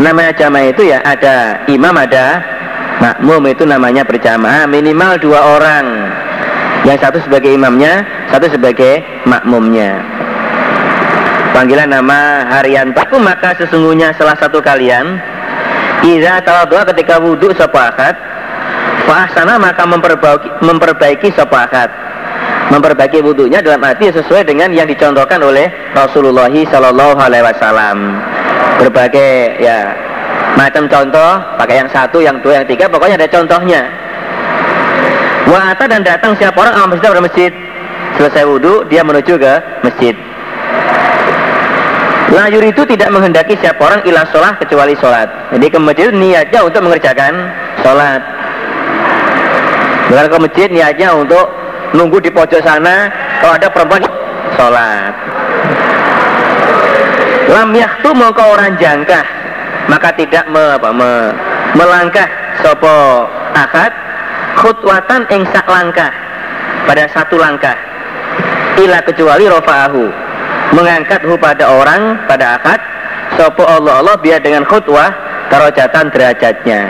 [0.00, 2.40] Namanya jamaah itu ya ada imam ada
[3.00, 4.64] makmum itu namanya berjamaah.
[4.68, 5.86] Minimal dua orang.
[6.88, 10.00] Yang satu sebagai imamnya satu sebagai makmumnya.
[11.52, 15.18] Panggilan nama Haryantaku maka sesungguhnya salah satu kalian
[16.00, 18.14] Iza tawadua ketika wudhu sepakat
[19.04, 21.90] Fahsana maka memperbaiki, memperbaiki sepakat
[22.70, 28.14] Memperbaiki wudhunya dalam arti sesuai dengan yang dicontohkan oleh Rasulullah Sallallahu Alaihi Wasallam
[28.78, 29.90] Berbagai ya
[30.54, 33.86] macam contoh Pakai yang satu, yang dua, yang tiga Pokoknya ada contohnya
[35.50, 37.52] Wa'ata dan datang siapa orang al masjid masjid
[38.18, 39.52] Selesai wudhu dia menuju ke
[39.82, 40.14] masjid
[42.30, 45.26] Layur itu tidak menghendaki siapa orang ilah sholat kecuali sholat.
[45.50, 47.50] Jadi ke masjid niatnya untuk mengerjakan
[47.82, 48.22] sholat.
[50.06, 51.50] Bukan ke masjid niatnya untuk
[51.94, 53.10] nunggu di pojok sana
[53.42, 54.04] kalau ada perempuan
[54.54, 55.14] sholat.
[57.50, 59.26] Lam yaktu mau ke orang jangkah.
[59.90, 61.34] Maka tidak me, apa, me,
[61.74, 62.28] melangkah
[62.62, 63.26] sopo
[63.58, 63.90] akad
[64.54, 66.14] khutwatan ing sak langkah.
[66.86, 67.74] Pada satu langkah.
[68.78, 70.04] Ila kecuali rofa'ahu.
[70.70, 72.78] Mengangkat hu pada orang pada akad
[73.34, 75.10] sopo Allah Allah biar dengan khutwah
[75.50, 76.80] darajatan derajatnya.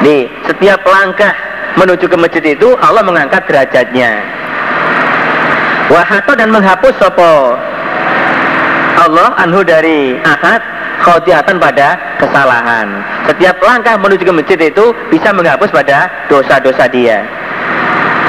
[0.00, 1.36] Di setiap langkah
[1.78, 4.22] menuju ke masjid itu Allah mengangkat derajatnya.
[5.90, 7.58] Wahato dan menghapus sopo.
[9.00, 10.62] Allah anhu dari akad
[11.02, 12.86] khotiatan pada kesalahan.
[13.26, 17.24] Setiap langkah menuju ke masjid itu bisa menghapus pada dosa-dosa dia.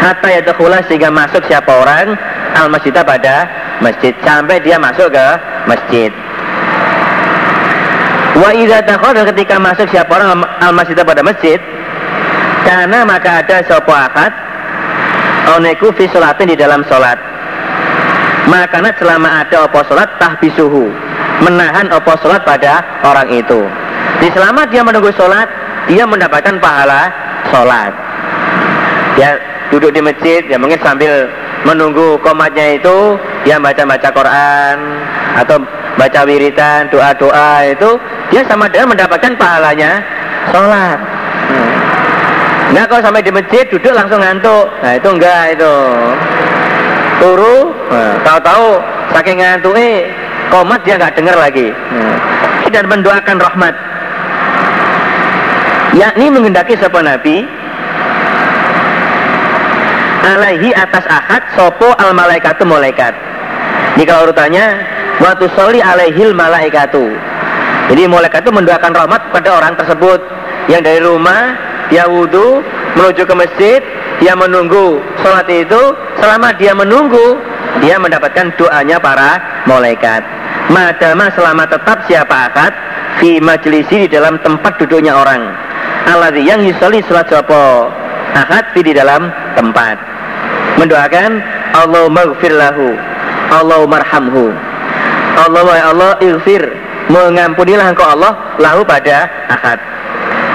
[0.02, 2.18] Hatta yadkhula sehingga masuk siapa orang
[2.58, 3.46] al masjidah pada
[3.84, 4.16] masjid.
[4.26, 5.28] Sampai dia masuk ke
[5.70, 6.12] masjid.
[8.32, 8.82] Wa idza
[9.36, 11.62] ketika masuk siapa orang al masjidah pada masjid
[12.66, 14.32] karena maka ada sapa akad
[15.58, 17.18] oneku fi sholatin di dalam sholat
[18.50, 20.90] maka selama ada opo sholat tahbisuhu
[21.42, 23.66] menahan opo sholat pada orang itu.
[24.22, 25.50] Di selama dia menunggu sholat
[25.90, 27.10] dia mendapatkan pahala
[27.50, 27.90] sholat
[29.18, 29.36] ya
[29.74, 31.26] duduk di masjid ya mungkin sambil
[31.66, 34.78] menunggu komatnya itu dia baca-baca Quran
[35.42, 35.58] atau
[35.98, 37.90] baca wiritan, doa-doa itu
[38.34, 40.02] dia sama dengan mendapatkan pahalanya
[40.50, 41.21] sholat.
[42.72, 45.76] Nah kalau sampai di masjid duduk langsung ngantuk, nah itu enggak itu.
[47.22, 48.82] Turu, nah, tahu-tahu
[49.14, 50.10] saking ngantuk eh
[50.50, 51.70] komat dia nggak dengar lagi.
[51.70, 52.18] Nah,
[52.72, 53.76] dan mendoakan rahmat
[55.92, 57.44] yakni mengendaki siapa nabi
[60.24, 63.12] alaihi atas ahad sopo al malaikatu malaikat
[64.00, 64.88] ini kalau urutannya
[65.20, 67.12] waktu soli alaihil malaikatu
[67.92, 70.24] jadi malaikat itu mendoakan rahmat pada orang tersebut
[70.72, 71.60] yang dari rumah
[71.92, 72.64] dia wudhu
[72.96, 73.84] menuju ke masjid
[74.24, 75.82] dia menunggu sholat itu.
[76.22, 77.42] Selama dia menunggu
[77.84, 80.22] dia mendapatkan doanya para malaikat.
[80.70, 82.72] Madama selama tetap siapa akad?
[83.20, 85.52] Fi majlisi di dalam tempat duduknya orang.
[86.08, 87.90] Alladzi yang yusoli sholat sopo
[88.38, 90.00] akad di dalam tempat.
[90.80, 91.44] Mendoakan
[91.76, 92.96] Allah maghfir lahu
[93.52, 94.56] Allah marhamhu
[95.36, 96.64] Allah ya Allah ighfir.
[97.12, 99.82] Mengampunilah engkau Allah lahu pada ahad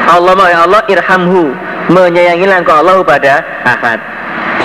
[0.06, 1.54] Allah ya Allah irhamhu.
[1.86, 3.98] Menyayangilah engkau Allah pada ahad.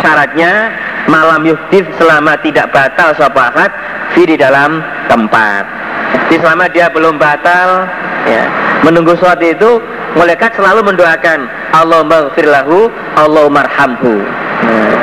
[0.01, 0.73] Syaratnya
[1.05, 3.69] malam yuktif selama tidak batal suatu ahad
[4.13, 5.65] fi di dalam tempat.
[6.29, 7.85] Di selama dia belum batal
[8.25, 8.45] ya.
[8.81, 9.77] Menunggu suatu itu
[10.15, 11.39] malaikat selalu mendoakan
[11.71, 14.19] Allah maghfir lahu Allah marhamhu
[14.67, 14.95] nah.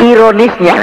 [0.00, 0.76] ironisnya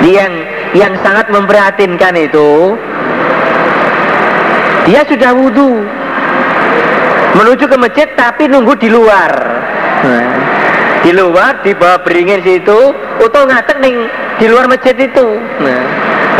[0.00, 0.32] yang
[0.76, 2.78] yang sangat memprihatinkan itu
[4.86, 5.82] dia sudah wudhu
[7.38, 9.30] menuju ke masjid tapi nunggu di luar.
[10.00, 10.30] Nah,
[11.04, 13.94] di luar di bawah beringin situ atau ngatek nih
[14.40, 15.26] di luar masjid itu.
[15.62, 15.82] Nah,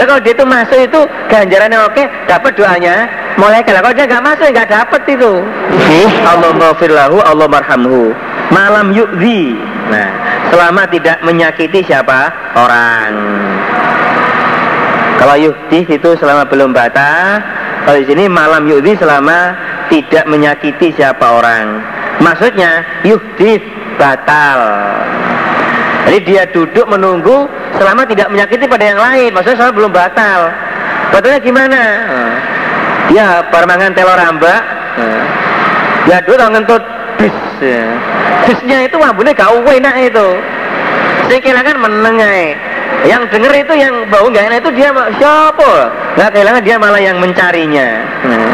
[0.01, 4.70] kalau dia itu masuk itu ganjarannya oke dapat doanya mulai kalau dia nggak masuk nggak
[4.70, 5.32] dapat itu.
[6.27, 8.15] Allah maafirlahu Allah marhamhu.
[8.51, 9.55] Malam yukzi.
[9.94, 10.11] Nah,
[10.51, 12.35] selama tidak menyakiti siapa?
[12.59, 13.15] Orang.
[15.21, 17.45] Kalau yuhdis itu selama belum batal,
[17.85, 19.53] kalau di sini malam yuhdis selama
[19.93, 21.85] tidak menyakiti siapa orang.
[22.25, 23.61] Maksudnya yuhdis
[24.01, 24.61] batal.
[26.09, 27.45] Jadi dia duduk menunggu
[27.77, 29.31] selama tidak menyakiti pada yang lain.
[29.37, 30.41] Maksudnya selama belum batal.
[31.13, 31.83] Batalnya gimana?
[33.13, 34.57] Ya, permangan telur ramba.
[36.09, 36.83] Ya, dulu ngentut
[37.21, 37.37] bis.
[38.49, 40.29] Bisnya itu wabune kau enak itu.
[41.29, 42.57] Saya kira kan menengai
[43.09, 45.73] yang denger itu yang bau nggak enak itu dia siapa?
[46.17, 47.89] Nggak kehilangan dia malah yang mencarinya.
[48.29, 48.53] Nah.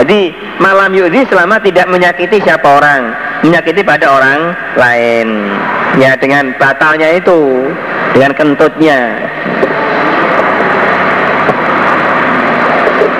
[0.00, 3.12] jadi malam yudi selama tidak menyakiti siapa orang
[3.42, 5.28] menyakiti pada orang lain.
[5.98, 7.68] Ya dengan batalnya itu
[8.14, 8.98] dengan kentutnya.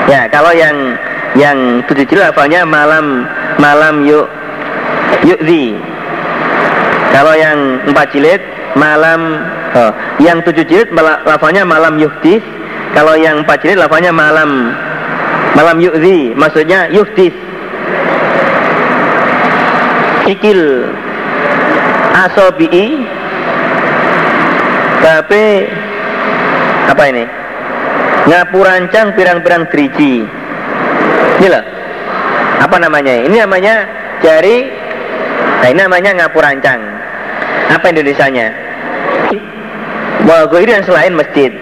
[0.06, 0.94] Ya kalau yang
[1.38, 3.26] yang tujuh jilid apanya malam
[3.62, 4.26] malam yuk
[5.22, 5.78] yukzi
[7.14, 8.42] kalau yang empat jilid
[8.74, 9.38] malam
[9.76, 9.90] oh,
[10.22, 10.88] yang tujuh jilid
[11.26, 12.42] lafalnya malam yuhdis
[12.94, 14.74] kalau yang empat jilid lafalnya malam
[15.54, 16.34] malam yu'zi.
[16.34, 17.34] Maksudnya yuhdis
[20.26, 20.86] sikil
[22.14, 23.02] asobi'i.
[25.00, 25.44] Tapi
[26.92, 27.24] apa ini?
[28.28, 30.28] Ngapurancang pirang-pirang geriji
[31.40, 31.64] ini loh.
[32.60, 33.24] Apa namanya?
[33.24, 33.74] Ini namanya
[34.20, 34.68] jari
[35.60, 36.80] nah ini namanya ngapurancang.
[37.72, 38.69] Apa Indonesianya?
[40.28, 41.52] Wal dan selain masjid.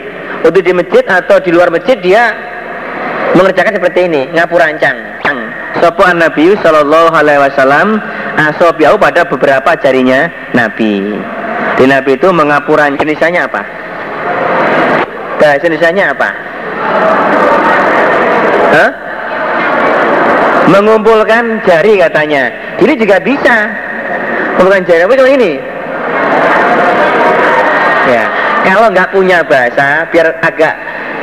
[0.43, 2.35] Untuk di masjid atau di luar masjid dia
[3.35, 5.19] mengerjakan seperti ini, ngapurancang.
[5.79, 8.03] Sopo Nabi Sallallahu Alaihi Wasallam
[8.35, 11.15] asobiau pada beberapa jarinya Nabi.
[11.79, 13.63] Di Nabi itu mengapuran jenisnya apa?
[15.39, 16.29] Bahasa Indonesia apa?
[18.75, 18.91] Hah?
[20.69, 22.51] Mengumpulkan jari katanya.
[22.83, 23.71] Ini juga bisa.
[24.59, 25.53] Mengumpulkan jari apa kalau ini?
[28.09, 28.25] Ya,
[28.67, 30.75] kalau nggak punya bahasa, biar agak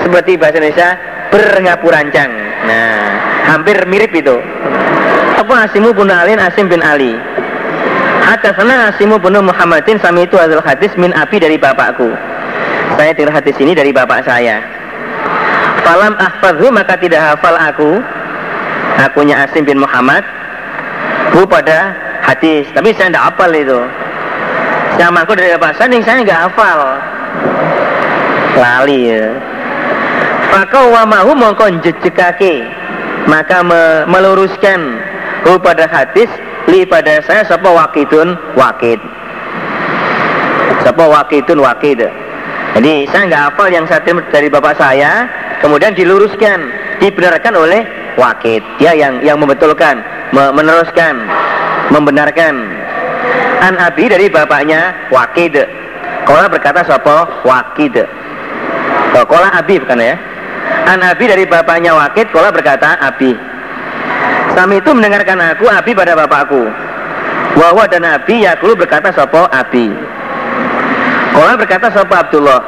[0.01, 0.89] seperti bahasa Indonesia
[1.33, 2.31] berngapurancang.
[2.65, 2.99] Nah,
[3.51, 4.37] hampir mirip itu.
[5.35, 7.17] Apa Asimu bin Alin Asim bin Ali.
[8.41, 12.07] sana Asimu bin Muhammadin sami itu adalah hadis min api dari bapakku.
[12.95, 14.63] Saya dengar hadis ini dari bapak saya.
[15.83, 17.99] Falam ahfadhu maka tidak hafal aku.
[18.95, 20.23] Akunya Asim bin Muhammad.
[21.35, 21.91] Bu pada
[22.23, 22.63] hadis.
[22.71, 23.83] Tapi saya tidak hafal itu
[24.95, 26.79] yang aku dari Bapak Saning saya nggak hafal
[28.55, 29.25] lali ya.
[30.55, 32.63] Maka wamahu mongkon jejekake.
[33.27, 35.01] Maka me meluruskan.
[35.45, 36.25] Hu pada hadis
[36.65, 38.97] li pada saya sapa wakidun wakid.
[40.81, 42.01] Sapa wakidun wakid.
[42.75, 44.03] Jadi saya nggak hafal yang saya
[44.33, 45.29] dari bapak saya
[45.63, 46.59] kemudian diluruskan
[46.99, 47.85] dibenarkan oleh
[48.17, 48.65] wakid.
[48.81, 50.01] Dia yang yang membetulkan
[50.33, 51.23] meneruskan
[51.93, 52.53] membenarkan.
[53.63, 55.57] An Abi dari bapaknya Wakid.
[56.25, 58.01] Kola berkata sopo Wakid.
[59.15, 60.17] Oh, kola Abi bukan ya?
[60.89, 62.33] An Abi dari bapaknya Wakid.
[62.33, 63.31] Kola berkata Abi.
[64.57, 66.67] Sami itu mendengarkan aku Abi pada bapakku.
[67.55, 69.87] Wahwa dan Abi Yakulu berkata sopo Abi.
[71.31, 72.61] Kola berkata sopo Abdullah.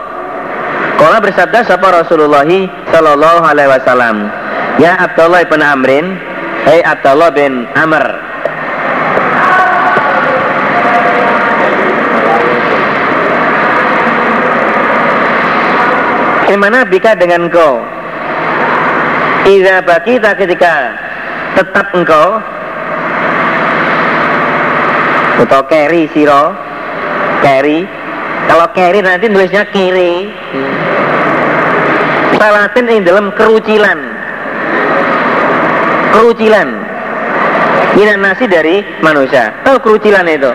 [0.97, 2.47] Kola bersabda sopo Rasulullah
[2.93, 4.31] Sallallahu Alaihi Wasallam.
[4.77, 6.05] Ya Abdullah bin Amrin,
[6.69, 8.03] Hei Abdullah bin Amr,
[16.57, 17.85] Bagaimana bika dengan engkau?
[19.45, 20.89] Iza kita ketika
[21.53, 22.41] tetap engkau
[25.37, 26.57] atau carry siro
[27.45, 27.85] carry.
[28.49, 30.33] Kalau carry nanti nulisnya kiri.
[32.41, 33.99] Salatin ini dalam kerucilan.
[36.09, 36.69] Kerucilan.
[38.01, 39.53] Ini nasi dari manusia.
[39.61, 40.49] Tahu kerucilan itu?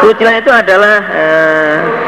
[0.00, 2.05] Kerucilan itu adalah eh,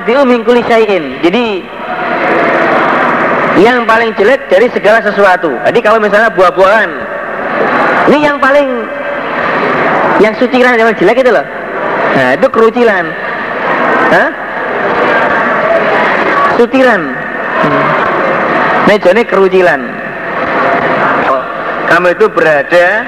[0.00, 0.24] arradiu
[0.64, 1.20] syai'in.
[1.20, 1.44] Jadi
[3.60, 5.52] yang paling jelek dari segala sesuatu.
[5.68, 6.90] Jadi kalau misalnya buah-buahan,
[8.08, 8.68] ini yang paling
[10.24, 11.44] yang sutiran yang jelek itu loh.
[12.12, 13.04] Nah, itu kerucilan.
[14.12, 14.28] Hah?
[16.56, 17.02] Sutiran.
[17.62, 17.84] Hmm.
[18.92, 19.80] Ini kerucilan.
[21.92, 23.04] Kamu itu berada